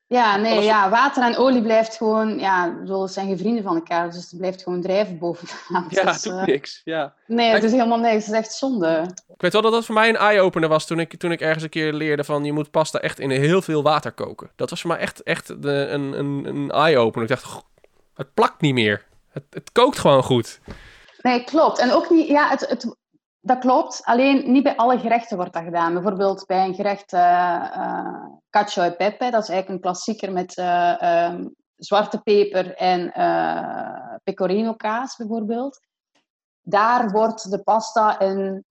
Ja, 0.10 0.38
nee, 0.38 0.64
ja, 0.64 0.90
water 0.90 1.24
en 1.24 1.38
olie 1.38 1.62
blijft 1.62 1.98
gewoon, 1.98 2.40
ja, 2.40 2.76
zo 2.86 3.08
zijn 3.08 3.28
geen 3.28 3.38
vrienden 3.38 3.64
van 3.64 3.76
elkaar, 3.76 4.12
dus 4.12 4.30
het 4.30 4.38
blijft 4.38 4.64
gewoon 4.64 4.82
drijven 4.82 5.18
bovenaan. 5.18 5.86
Ja, 5.90 6.04
Dus, 6.04 6.22
doet 6.24 6.34
eh, 6.34 6.46
niks. 6.46 6.82
Ja. 6.84 7.14
nee, 7.26 7.52
het 7.52 7.64
is 7.64 7.72
helemaal 7.72 8.00
niks, 8.00 8.26
het 8.26 8.34
is 8.34 8.40
echt 8.40 8.54
zonde. 8.54 9.06
Ik 9.28 9.42
weet 9.42 9.54
wel 9.54 9.62
dat 9.62 9.72
dat 9.72 9.86
voor 9.86 9.96
mij 9.96 10.10
een 10.10 10.18
eye-opener 10.18 10.70
was 10.70 10.86
toen 10.86 11.00
ik, 11.00 11.18
toen 11.18 11.32
ik 11.32 11.42
ergens 11.42 11.64
een 11.64 11.70
keer 11.70 11.94
leerde 11.94 12.24
van 12.24 12.44
je 12.44 12.54
moet 12.54 12.72
pasta 12.72 13.00
echt 13.00 13.20
in 13.20 13.30
heel 13.30 13.62
veel 13.62 13.84
water 13.84 14.12
koken. 14.12 14.50
Dat 14.56 14.70
was 14.70 14.82
voor 14.82 14.90
mij 14.90 15.00
echt, 15.00 15.24
echt 15.24 15.62
de, 15.62 15.72
een, 15.72 16.20
een, 16.20 16.46
een 16.46 16.72
eye-opener. 16.72 17.30
Ik 17.30 17.36
dacht, 17.36 17.44
"Goh, 17.44 17.64
het 18.16 18.34
plakt 18.34 18.62
niet 18.62 18.74
meer. 18.74 19.06
Het, 19.32 19.44
het 19.50 19.72
kookt 19.72 20.00
gewoon 20.00 20.24
goed. 20.24 20.60
Nee, 21.22 21.44
klopt. 21.44 21.80
En 21.80 21.92
ook 21.92 22.10
niet, 22.10 22.28
ja, 22.28 22.50
het, 22.50 22.60
het, 22.70 22.96
dat 23.48 23.60
klopt. 23.60 24.02
Alleen 24.04 24.52
niet 24.52 24.64
bij 24.64 24.76
alle 24.76 25.00
gerechten 25.00 25.38
wordt 25.38 25.54
dat 25.54 25.64
gedaan. 25.64 25.94
Bijvoorbeeld 25.94 26.46
bij 26.46 26.66
een 26.66 26.76
gerecht 26.76 27.14
eh, 27.14 28.26
cacio 28.50 28.84
e 28.84 28.92
pepe, 28.92 29.30
dat 29.30 29.44
is 29.44 29.50
eigenlijk 29.50 29.70
een 29.70 29.80
klassieker 29.80 30.32
met 30.32 30.58
eh, 30.58 31.02
ehm, 31.02 31.48
zwarte 31.76 32.22
peper 32.22 32.76
en 32.76 33.12
pecorino 34.24 34.74
kaas 34.74 35.16
bijvoorbeeld. 35.16 35.80
Daar 36.62 37.12
wordt 37.12 37.52
de 37.52 37.64
pasta 37.64 38.20
in 38.20 38.66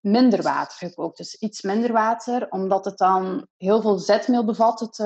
minder 0.00 0.42
water 0.42 0.76
gekookt. 0.88 1.16
Dus 1.16 1.34
iets 1.34 1.62
minder 1.62 1.92
water, 1.92 2.50
omdat 2.50 2.84
het 2.84 2.98
dan 2.98 3.46
heel 3.56 3.80
veel 3.80 3.98
zetmeel 3.98 4.44
bevat, 4.44 4.80
het, 4.80 4.96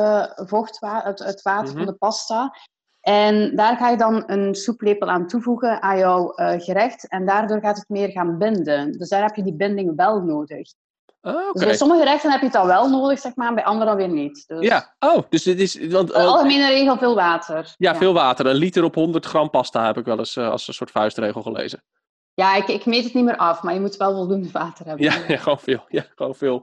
vochtwa- 0.49 1.03
het, 1.05 1.19
het 1.19 1.43
water 1.43 1.69
Mhm. 1.69 1.77
van 1.77 1.87
de 1.87 1.99
pasta. 1.99 2.55
En 3.01 3.57
daar 3.57 3.77
ga 3.77 3.89
je 3.89 3.97
dan 3.97 4.23
een 4.27 4.55
soeplepel 4.55 5.09
aan 5.09 5.27
toevoegen 5.27 5.83
aan 5.83 5.99
jouw 5.99 6.33
eh, 6.33 6.61
gerecht. 6.61 7.09
En 7.09 7.27
daardoor 7.27 7.61
gaat 7.61 7.77
het 7.77 7.89
meer 7.89 8.11
gaan 8.11 8.39
binden. 8.39 8.93
Dus 8.93 9.09
daar 9.09 9.23
heb 9.23 9.35
je 9.35 9.43
die 9.43 9.55
binding 9.55 9.93
wel 9.97 10.21
nodig. 10.21 10.73
Oké. 11.23 11.53
Dus 11.53 11.65
bij 11.65 11.77
sommige 11.77 12.01
gerechten 12.01 12.31
heb 12.31 12.41
je 12.41 12.47
het 12.47 12.55
dan 12.55 12.67
wel 12.67 12.89
nodig, 12.89 13.19
zeg 13.19 13.35
maar, 13.35 13.55
bij 13.55 13.65
anderen 13.65 13.97
weer 13.97 14.09
niet. 14.09 14.45
Dus 14.47 14.67
Ja, 14.67 14.95
oh, 14.99 15.23
dus 15.29 15.43
dit 15.43 15.61
is... 15.61 15.75
Want, 15.79 16.13
want- 16.13 16.27
algemene 16.27 16.69
regel 16.69 16.99
veel 16.99 17.15
water. 17.15 17.75
ja, 17.77 17.95
veel 17.95 18.13
water. 18.13 18.47
Een 18.47 18.55
liter 18.55 18.85
op 18.85 18.95
100 18.95 19.27
gram 19.27 19.51
pasta 19.51 19.87
heb 19.87 19.97
ik 19.97 20.05
wel 20.05 20.19
eens 20.19 20.37
eh, 20.37 20.51
als 20.51 20.69
een 20.69 20.75
soort 20.75 20.91
vuistregel 20.91 21.43
gelezen. 21.43 21.83
Ja, 22.35 22.55
ik, 22.57 22.69
ik 22.69 22.87
meet 22.87 23.05
het 23.05 23.15
niet 23.15 23.25
meer 23.25 23.37
af, 23.37 23.63
maar 23.63 23.75
je 23.75 23.81
moet 23.81 23.97
wel 23.97 24.15
voldoende 24.15 24.51
water 24.51 24.87
hebben. 24.87 25.05
Ja, 25.05 25.15
ja 25.29 25.37
gewoon 25.43 25.61
veel. 25.61 25.85
Ja, 25.89 26.05
gewoon 26.15 26.35
veel. 26.35 26.63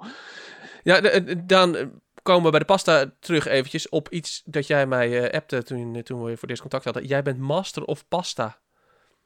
Ja, 0.84 1.02
dan 1.46 1.76
eh, 1.76 1.86
komen 2.28 2.44
we 2.44 2.50
bij 2.50 2.60
de 2.60 2.66
pasta 2.66 3.06
terug 3.20 3.46
eventjes 3.46 3.90
op 3.90 4.10
iets 4.10 4.42
dat 4.46 4.68
jij 4.68 4.86
mij 4.86 5.24
eh, 5.24 5.38
appte 5.38 5.64
toen, 5.64 6.04
toen 6.04 6.24
we 6.24 6.32
voor 6.32 6.42
het 6.42 6.50
eerst 6.50 6.62
contact 6.62 6.84
hadden. 6.84 7.06
Jij 7.06 7.24
bent 7.24 7.40
master 7.40 7.86
of 7.86 8.08
pasta. 8.08 8.58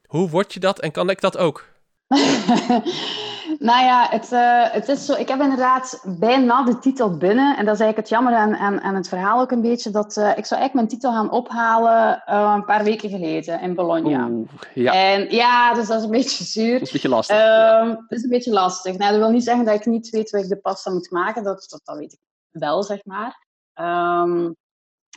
Hoe 0.06 0.30
word 0.30 0.52
je 0.52 0.60
dat 0.60 0.78
en 0.80 0.90
kan 0.90 1.10
ik 1.10 1.20
dat 1.20 1.36
ook? 1.36 1.64
nou 3.68 3.84
ja, 3.84 4.06
het, 4.10 4.32
eh, 4.32 4.72
het 4.72 4.88
is 4.88 5.06
zo. 5.06 5.14
Ik 5.14 5.28
heb 5.28 5.40
inderdaad 5.40 6.04
bijna 6.18 6.64
de 6.64 6.78
titel 6.78 7.16
binnen. 7.16 7.56
En 7.56 7.64
dat 7.64 7.74
is 7.74 7.80
eigenlijk 7.80 7.96
het 7.96 8.08
jammer 8.08 8.34
aan, 8.34 8.56
aan, 8.56 8.80
aan 8.80 8.94
het 8.94 9.08
verhaal 9.08 9.40
ook 9.40 9.50
een 9.50 9.60
beetje. 9.60 9.90
Dat, 9.90 10.16
eh, 10.16 10.36
ik 10.36 10.46
zou 10.46 10.60
eigenlijk 10.60 10.74
mijn 10.74 10.88
titel 10.88 11.12
gaan 11.12 11.30
ophalen 11.30 12.22
eh, 12.24 12.52
een 12.56 12.64
paar 12.64 12.84
weken 12.84 13.10
geleden 13.10 13.60
in 13.60 13.74
Bologna. 13.74 14.28
Oeh, 14.28 14.48
ja, 14.74 14.92
En 14.92 15.30
ja, 15.30 15.74
dus 15.74 15.86
dat 15.86 15.98
is 15.98 16.04
een 16.04 16.10
beetje 16.10 16.44
zuur. 16.44 16.72
dat 16.72 16.82
is 16.82 16.86
een 16.86 16.92
beetje 16.92 17.08
lastig. 17.08 17.36
Ja. 17.36 17.80
Ehm, 17.80 17.88
Het 17.88 18.18
is 18.18 18.22
een 18.22 18.30
beetje 18.30 18.52
lastig. 18.52 18.96
Nou, 18.96 19.10
dat 19.10 19.20
wil 19.20 19.30
niet 19.30 19.44
zeggen 19.44 19.64
dat 19.64 19.74
ik 19.74 19.86
niet 19.86 20.10
weet 20.10 20.30
hoe 20.30 20.40
ik 20.40 20.48
de 20.48 20.60
pasta 20.60 20.90
moet 20.90 21.10
maken. 21.10 21.42
Dat, 21.44 21.66
dat, 21.68 21.80
dat 21.84 21.96
weet 21.96 22.12
ik 22.12 22.18
wel, 22.52 22.82
zeg 22.82 23.04
maar. 23.04 23.46
Ehm, 23.72 24.44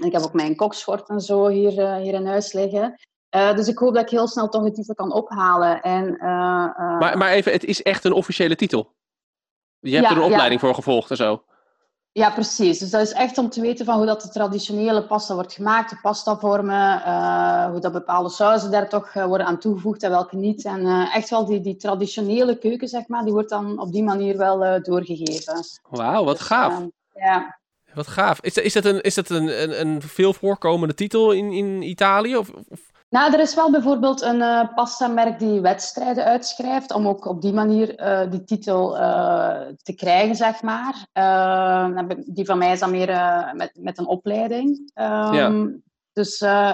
en 0.02 0.06
ik 0.06 0.12
heb 0.12 0.22
ook 0.22 0.34
mijn 0.34 0.56
kokschort 0.56 1.10
en 1.10 1.22
zo 1.22 1.48
hier, 1.48 1.80
eh, 1.80 1.96
hier 1.96 2.14
in 2.14 2.26
huis 2.28 2.54
liggen. 2.54 2.96
Eh, 3.30 3.54
dus 3.56 3.68
ik 3.68 3.78
hoop 3.78 3.94
dat 3.94 4.04
ik 4.04 4.10
heel 4.10 4.28
snel 4.28 4.50
toch 4.50 4.64
de 4.64 4.72
titel 4.72 4.94
kan 4.96 5.12
ophalen. 5.14 5.82
En, 5.82 6.18
eh, 6.18 6.28
Maar, 7.00 7.18
maar 7.18 7.32
even, 7.32 7.52
het 7.52 7.64
is 7.64 7.82
echt 7.82 8.04
een 8.06 8.14
officiële 8.14 8.56
titel. 8.56 8.94
Je 9.80 9.96
hebt 9.96 10.04
Ja, 10.04 10.10
er 10.12 10.16
een 10.18 10.24
ja. 10.24 10.30
opleiding 10.30 10.60
voor 10.60 10.76
gevolgd 10.76 11.10
en 11.10 11.18
zo. 11.18 11.44
Ja, 12.12 12.30
precies. 12.30 12.80
Dus 12.80 12.90
dat 12.90 13.02
is 13.02 13.12
echt 13.12 13.38
om 13.38 13.50
te 13.50 13.62
weten 13.62 13.86
van 13.86 13.96
hoe 13.98 14.06
dat 14.06 14.22
de 14.22 14.30
traditionele 14.30 15.06
pasta 15.08 15.34
wordt 15.34 15.54
gemaakt, 15.54 15.90
de 15.90 15.98
pastavormen, 16.02 17.02
hoe 17.72 17.80
dat 17.80 17.92
bepaalde 17.92 18.30
sauzen 18.30 18.72
daar 18.72 18.90
toch 18.90 19.14
worden 19.14 19.48
aan 19.48 19.60
toegevoegd 19.60 20.04
en 20.04 20.10
welke 20.10 20.36
niet. 20.36 20.66
En 20.66 20.86
echt 21.14 21.30
wel 21.30 21.46
die, 21.46 21.62
die 21.62 21.76
traditionele 21.76 22.58
keuken, 22.58 22.88
zeg 22.88 23.08
maar, 23.08 23.24
die 23.24 23.34
wordt 23.34 23.50
dan 23.50 23.80
op 23.80 23.92
die 23.92 24.04
manier 24.04 24.38
wel 24.38 24.82
doorgegeven. 24.82 25.64
Wauw, 25.90 26.24
wat 26.24 26.38
Dus, 26.38 26.48
gaaf. 26.48 26.84
Ja. 27.20 27.60
Wat 27.94 28.08
gaaf. 28.08 28.42
Is, 28.42 28.54
dat- 28.54 28.64
is 28.64 28.74
dat 28.74 28.86
een, 28.86 29.02
is 29.02 29.14
dat 29.16 29.30
een, 29.30 29.62
een, 29.64 29.80
een 29.82 30.02
veel 30.02 30.34
voorkomende 30.34 30.94
titel 30.94 31.32
in, 31.32 31.52
in 31.52 31.82
Italië? 31.82 32.38
Of, 32.38 32.50
of- 32.70 32.94
Nou, 33.10 33.34
er 33.34 33.40
is 33.40 33.56
wel 33.56 33.72
bijvoorbeeld 33.72 34.22
een 34.22 34.42
eh 34.42 34.74
pasta-merk 34.76 35.40
die 35.40 35.62
wedstrijden 35.62 36.24
uitschrijft, 36.24 36.94
om 36.94 37.08
ook 37.08 37.26
op 37.26 37.42
die 37.42 37.54
manier 37.54 37.96
eh, 37.96 38.32
die 38.32 38.44
titel 38.44 38.98
eh, 38.98 39.62
te 39.84 39.94
krijgen, 39.96 40.36
zeg 40.36 40.62
maar. 40.62 40.94
Die 42.26 42.46
van 42.46 42.58
mij 42.58 42.72
is 42.72 42.80
dan 42.80 42.92
meer 42.92 43.08
met, 43.54 43.72
met 43.80 43.98
een 43.98 44.06
opleiding. 44.08 44.92
Ehm, 44.94 45.34
Ja. 45.34 45.68
Dus 46.14 46.42
eh, 46.42 46.74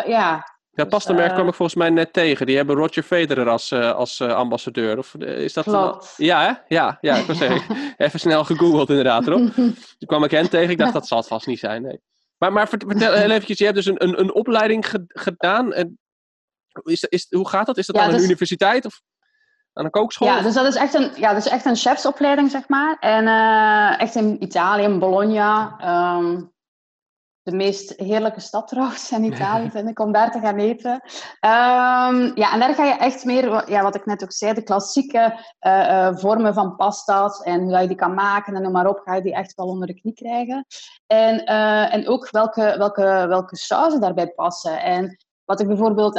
ja, 0.73 0.83
Dus, 0.83 0.93
pastamerk 0.93 1.27
eh, 1.29 1.33
kwam 1.35 1.47
ik 1.47 1.53
volgens 1.53 1.77
mij 1.77 1.89
net 1.89 2.13
tegen. 2.13 2.45
Die 2.45 2.55
hebben 2.55 2.75
Roger 2.75 3.03
Federer 3.03 3.49
als, 3.49 3.71
eh, 3.71 3.91
als 3.91 4.19
eh, 4.19 4.33
ambassadeur. 4.33 4.97
Of 4.97 5.15
eh, 5.15 5.37
is 5.43 5.53
dat 5.53 5.63
Klopt. 5.63 6.13
Ja, 6.17 6.41
hè? 6.41 6.75
Ja, 6.75 6.97
ja, 7.01 7.15
ik 7.15 7.25
wil 7.25 7.35
zeggen. 7.35 7.75
Even 7.97 8.19
snel 8.19 8.43
gegoogeld 8.43 8.89
inderdaad, 8.89 9.27
erop. 9.27 9.53
Toen 9.55 9.75
kwam 10.05 10.23
ik 10.23 10.31
hen 10.31 10.49
tegen. 10.49 10.69
Ik 10.69 10.77
dacht, 10.77 10.93
dat 10.93 11.07
zal 11.07 11.17
het 11.17 11.27
vast 11.27 11.47
niet 11.47 11.59
zijn. 11.59 11.81
Nee. 11.81 11.99
Maar, 12.37 12.51
maar 12.53 12.67
vert- 12.67 12.83
vertel 12.87 13.13
heel 13.13 13.29
eventjes, 13.29 13.57
je 13.57 13.63
hebt 13.63 13.75
dus 13.75 13.85
een, 13.85 14.03
een, 14.03 14.19
een 14.19 14.33
opleiding 14.33 14.89
ge- 14.89 15.03
gedaan. 15.07 15.73
En 15.73 15.99
is, 16.83 17.03
is, 17.03 17.27
hoe 17.29 17.49
gaat 17.49 17.65
dat? 17.65 17.77
Is 17.77 17.85
dat 17.85 17.95
Ja, 17.95 18.01
aan 18.01 18.09
een 18.09 18.15
dus- 18.15 18.25
universiteit 18.25 18.85
of 18.85 19.01
aan 19.73 19.85
een 19.85 19.91
kookschool? 19.91 20.27
Ja, 20.27 20.41
dus 20.41 20.53
dat 20.53 20.65
is 20.65 20.75
echt 20.75 20.93
een, 20.93 21.11
ja, 21.15 21.33
dat 21.33 21.45
is 21.45 21.51
echt 21.51 21.65
een 21.65 21.75
chefsopleiding, 21.75 22.51
zeg 22.51 22.67
maar. 22.67 22.97
En 22.99 23.27
eh, 23.27 23.99
echt 24.01 24.15
in 24.15 24.43
Italië, 24.43 24.83
in 24.83 24.99
Bologna. 24.99 25.75
ehm, 25.79 26.41
de 27.43 27.55
meest 27.55 27.93
heerlijke 27.97 28.39
stad 28.39 28.67
trouwens 28.67 29.11
in 29.11 29.23
Italië, 29.23 29.69
vind 29.71 29.89
ik, 29.89 29.99
om 29.99 30.11
daar 30.11 30.31
te 30.31 30.39
gaan 30.39 30.57
eten. 30.57 31.01
Ehm, 31.39 32.31
ja, 32.35 32.53
en 32.53 32.59
daar 32.59 32.75
ga 32.75 32.85
je 32.85 32.93
echt 32.93 33.25
meer, 33.25 33.69
ja, 33.69 33.83
wat 33.83 33.95
ik 33.95 34.05
net 34.05 34.23
ook 34.23 34.31
zei, 34.31 34.53
de 34.53 34.63
klassieke 34.63 35.39
eh, 35.59 36.07
eh, 36.07 36.15
vormen 36.17 36.53
van 36.53 36.75
pasta's 36.75 37.41
en 37.41 37.61
hoe 37.61 37.77
je 37.77 37.87
die 37.87 37.95
kan 37.95 38.13
maken 38.13 38.55
en 38.55 38.61
noem 38.61 38.71
maar 38.71 38.87
op, 38.87 39.01
ga 39.03 39.15
je 39.15 39.21
die 39.21 39.33
echt 39.33 39.53
wel 39.55 39.67
onder 39.67 39.87
de 39.87 39.99
knie 39.99 40.13
krijgen. 40.13 40.65
En, 41.07 41.45
eh, 41.45 41.93
en 41.93 42.07
ook 42.07 42.29
welke, 42.29 42.75
welke, 42.77 43.25
welke 43.27 43.55
sauzen 43.55 44.01
daarbij 44.01 44.27
passen. 44.27 44.81
En 44.81 45.17
wat 45.45 45.59
ik 45.59 45.67
bijvoorbeeld, 45.67 46.15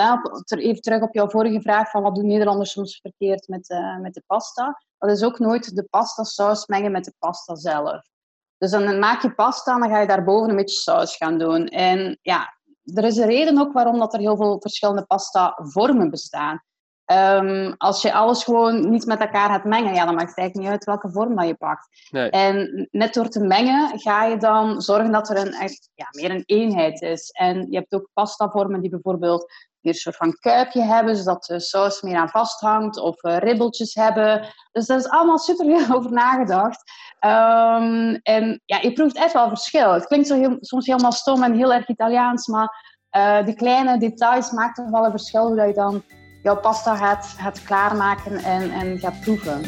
even 0.47 0.83
terug 0.83 1.03
op 1.03 1.15
jouw 1.15 1.29
vorige 1.29 1.61
vraag 1.61 1.91
van 1.91 2.03
wat 2.03 2.15
doen 2.15 2.27
Nederlanders 2.27 2.73
soms 2.73 3.01
verkeerd 3.01 3.49
met, 3.49 3.83
met 4.01 4.15
de 4.15 4.23
pasta. 4.27 4.83
Dat 4.99 5.11
is 5.11 5.25
ook 5.25 5.39
nooit 5.39 5.77
de 5.77 5.87
pasta 5.91 6.25
saus 6.25 6.67
mengen 6.67 6.93
met 6.93 7.05
de 7.05 7.15
pasta 7.19 7.55
zelf. 7.55 8.12
Dus 8.63 8.71
dan 8.71 8.99
maak 8.99 9.23
je 9.23 9.35
pasta 9.35 9.75
en 9.75 9.81
dan 9.81 9.89
ga 9.89 10.01
je 10.01 10.07
daarboven 10.07 10.51
een 10.51 10.57
beetje 10.57 10.77
saus 10.77 11.17
gaan 11.17 11.39
doen. 11.39 11.67
En 11.67 12.19
ja, 12.23 12.55
er 12.85 13.05
is 13.05 13.17
een 13.17 13.27
reden 13.27 13.59
ook 13.59 13.73
waarom 13.73 13.99
dat 13.99 14.15
er 14.15 14.21
heel 14.21 14.37
veel 14.37 14.61
verschillende 14.61 15.05
pasta 15.05 15.59
vormen 15.63 16.11
bestaan. 16.11 16.63
Ehm, 17.05 17.73
als 17.77 18.03
je 18.03 18.13
alles 18.13 18.45
gewoon 18.45 18.91
niet 18.91 19.07
met 19.07 19.21
elkaar 19.21 19.49
gaat 19.49 19.65
mengen, 19.65 19.95
ja, 19.95 20.05
dan 20.05 20.15
maakt 20.15 20.29
het 20.29 20.39
eigenlijk 20.39 20.69
niet 20.69 20.79
uit 20.79 20.85
welke 20.85 21.11
vorm 21.11 21.37
dat 21.37 21.47
je 21.47 21.55
pakt. 21.55 22.09
Nee. 22.11 22.31
En 22.31 22.89
net 22.91 23.15
door 23.15 23.29
te 23.29 23.45
mengen 23.45 23.99
ga 23.99 24.25
je 24.25 24.37
dan 24.37 24.81
zorgen 24.81 25.13
dat 25.13 25.31
er 25.31 25.37
een 25.37 25.53
echt 25.53 25.91
ja, 25.95 26.07
meer 26.11 26.31
een 26.31 26.43
eenheid 26.47 27.01
is. 27.01 27.31
En 27.31 27.71
je 27.71 27.77
hebt 27.77 27.95
ook 27.95 28.09
pastavormen 28.13 28.81
die 28.81 28.91
bijvoorbeeld 28.91 29.53
een 29.89 29.95
soort 29.95 30.17
van 30.17 30.37
kuipje 30.41 30.83
hebben, 30.83 31.17
zodat 31.17 31.45
de 31.45 31.61
saus 31.61 32.01
meer 32.01 32.17
aan 32.17 32.29
vasthangt, 32.29 32.99
of 32.99 33.23
eh, 33.23 33.37
ribbeltjes 33.37 33.95
hebben. 33.95 34.47
Dus 34.73 34.87
daar 34.87 34.99
is 34.99 35.09
allemaal 35.09 35.39
super 35.39 35.67
veel 35.67 35.95
over 35.97 36.13
nagedacht. 36.13 36.83
Ehm, 37.19 38.19
en 38.23 38.63
ja, 38.65 38.79
je 38.81 38.93
proeft 38.93 39.17
echt 39.17 39.33
wel 39.33 39.49
verschil. 39.49 39.93
Het 39.93 40.07
klinkt 40.07 40.27
zo 40.27 40.39
heel, 40.39 40.57
soms 40.61 40.87
helemaal 40.87 41.13
stom 41.13 41.43
en 41.43 41.55
heel 41.55 41.73
erg 41.73 41.89
Italiaans, 41.89 42.47
maar 42.47 42.97
eh, 43.11 43.45
die 43.45 43.55
kleine 43.55 43.99
details 43.99 44.51
maken 44.51 44.85
toch 44.85 44.93
wel 44.93 45.05
een 45.05 45.11
verschil 45.11 45.47
hoe 45.47 45.57
dat 45.57 45.67
je 45.67 45.75
dan 45.75 46.03
jouw 46.43 46.57
pasta 46.57 46.97
gaat, 46.97 47.63
klaarmaken 47.65 48.37
en, 48.37 48.71
en 48.71 48.99
gaat 48.99 49.21
proeven. 49.21 49.63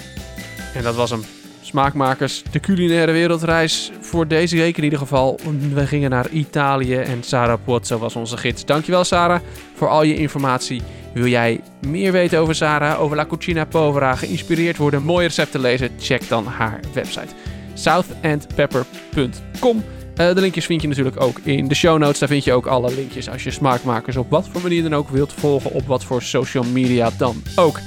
En 0.74 0.83
dat 0.83 0.94
was 0.94 1.11
hem. 1.11 1.24
Smaakmakers, 1.61 2.42
de 2.42 2.61
culinaire 2.61 3.12
wereldreis 3.12 3.92
voor 4.14 4.29
deze 4.29 4.57
week 4.57 4.77
in 4.77 4.85
ieder 4.85 4.98
geval. 4.98 5.38
We 5.72 5.87
gingen 5.87 6.11
naar 6.11 6.29
Italië 6.29 6.96
en 6.96 7.22
Sarah 7.22 7.59
Pozzo 7.64 7.98
was 7.98 8.16
onze 8.16 8.37
gids. 8.37 8.64
Dankjewel 8.64 9.05
Sarah 9.05 9.40
voor 9.74 9.88
al 9.88 10.03
je 10.03 10.16
informatie. 10.16 10.83
Wil 11.14 11.27
jij 11.27 11.61
meer 11.87 12.12
weten 12.12 12.38
over 12.38 12.55
Sarah, 12.55 13.00
over 13.00 13.16
La 13.16 13.27
Cucina 13.27 13.64
Povera, 13.64 14.14
geïnspireerd 14.14 14.77
worden, 14.77 15.03
mooie 15.03 15.27
recepten 15.27 15.61
lezen? 15.61 15.90
Check 15.98 16.29
dan 16.29 16.46
haar 16.46 16.81
website 16.92 17.35
southandpepper.com. 17.74 19.85
Eh, 20.16 20.35
de 20.35 20.40
linkjes 20.40 20.66
vind 20.66 20.83
je 20.83 20.88
natuurlijk 20.88 21.20
ook 21.20 21.38
in 21.38 21.68
de 21.68 21.74
show 21.74 21.98
notes. 21.98 22.18
Daar 22.18 22.29
vind 22.29 22.44
je 22.44 22.53
ook 22.53 22.66
alle 22.66 22.94
linkjes 22.94 23.31
als 23.31 23.44
je 23.44 23.50
smaakmakers 23.50 24.16
op 24.16 24.31
wat 24.31 24.48
voor 24.48 24.62
manier 24.62 24.83
dan 24.83 24.94
ook 24.94 25.09
wilt 25.09 25.33
volgen. 25.33 25.72
Op 25.72 25.87
wat 25.87 26.05
voor 26.05 26.22
social 26.22 26.64
media 26.64 27.11
dan 27.18 27.42
ook. 27.55 27.79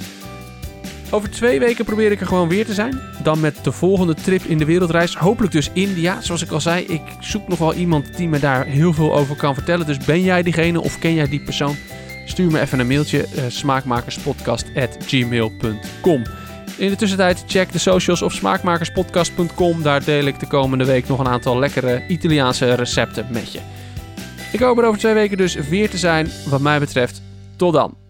Over 1.11 1.29
twee 1.29 1.59
weken 1.59 1.85
probeer 1.85 2.11
ik 2.11 2.21
er 2.21 2.27
gewoon 2.27 2.49
weer 2.49 2.65
te 2.65 2.73
zijn. 2.73 2.99
Dan 3.23 3.39
met 3.39 3.63
de 3.63 3.71
volgende 3.71 4.13
trip 4.13 4.43
in 4.43 4.57
de 4.57 4.65
wereldreis. 4.65 5.15
Hopelijk 5.15 5.53
dus 5.53 5.69
India. 5.73 6.21
Zoals 6.21 6.41
ik 6.41 6.51
al 6.51 6.61
zei, 6.61 6.85
ik 6.85 7.01
zoek 7.19 7.47
nog 7.47 7.59
wel 7.59 7.73
iemand 7.73 8.17
die 8.17 8.27
me 8.27 8.39
daar 8.39 8.65
heel 8.65 8.93
veel 8.93 9.15
over 9.15 9.35
kan 9.35 9.53
vertellen. 9.53 9.85
Dus 9.85 9.97
ben 9.97 10.21
jij 10.21 10.43
diegene 10.43 10.81
of 10.81 10.99
ken 10.99 11.13
jij 11.13 11.27
die 11.27 11.41
persoon? 11.41 11.75
Stuur 12.25 12.51
me 12.51 12.59
even 12.59 12.79
een 12.79 12.87
mailtje. 12.87 13.23
eh, 13.23 13.43
smaakmakerspodcast.gmail.com 13.47 16.21
In 16.77 16.89
de 16.89 16.95
tussentijd 16.95 17.43
check 17.47 17.71
de 17.71 17.79
socials 17.79 18.21
of 18.21 18.33
smaakmakerspodcast.com. 18.33 19.81
Daar 19.81 20.03
deel 20.03 20.25
ik 20.25 20.39
de 20.39 20.47
komende 20.47 20.85
week 20.85 21.07
nog 21.07 21.19
een 21.19 21.27
aantal 21.27 21.59
lekkere 21.59 22.03
Italiaanse 22.07 22.73
recepten 22.73 23.27
met 23.31 23.51
je. 23.51 23.59
Ik 24.51 24.59
hoop 24.59 24.77
er 24.77 24.85
over 24.85 24.99
twee 24.99 25.13
weken 25.13 25.37
dus 25.37 25.55
weer 25.55 25.89
te 25.89 25.97
zijn. 25.97 26.29
Wat 26.49 26.61
mij 26.61 26.79
betreft, 26.79 27.21
tot 27.55 27.73
dan. 27.73 28.06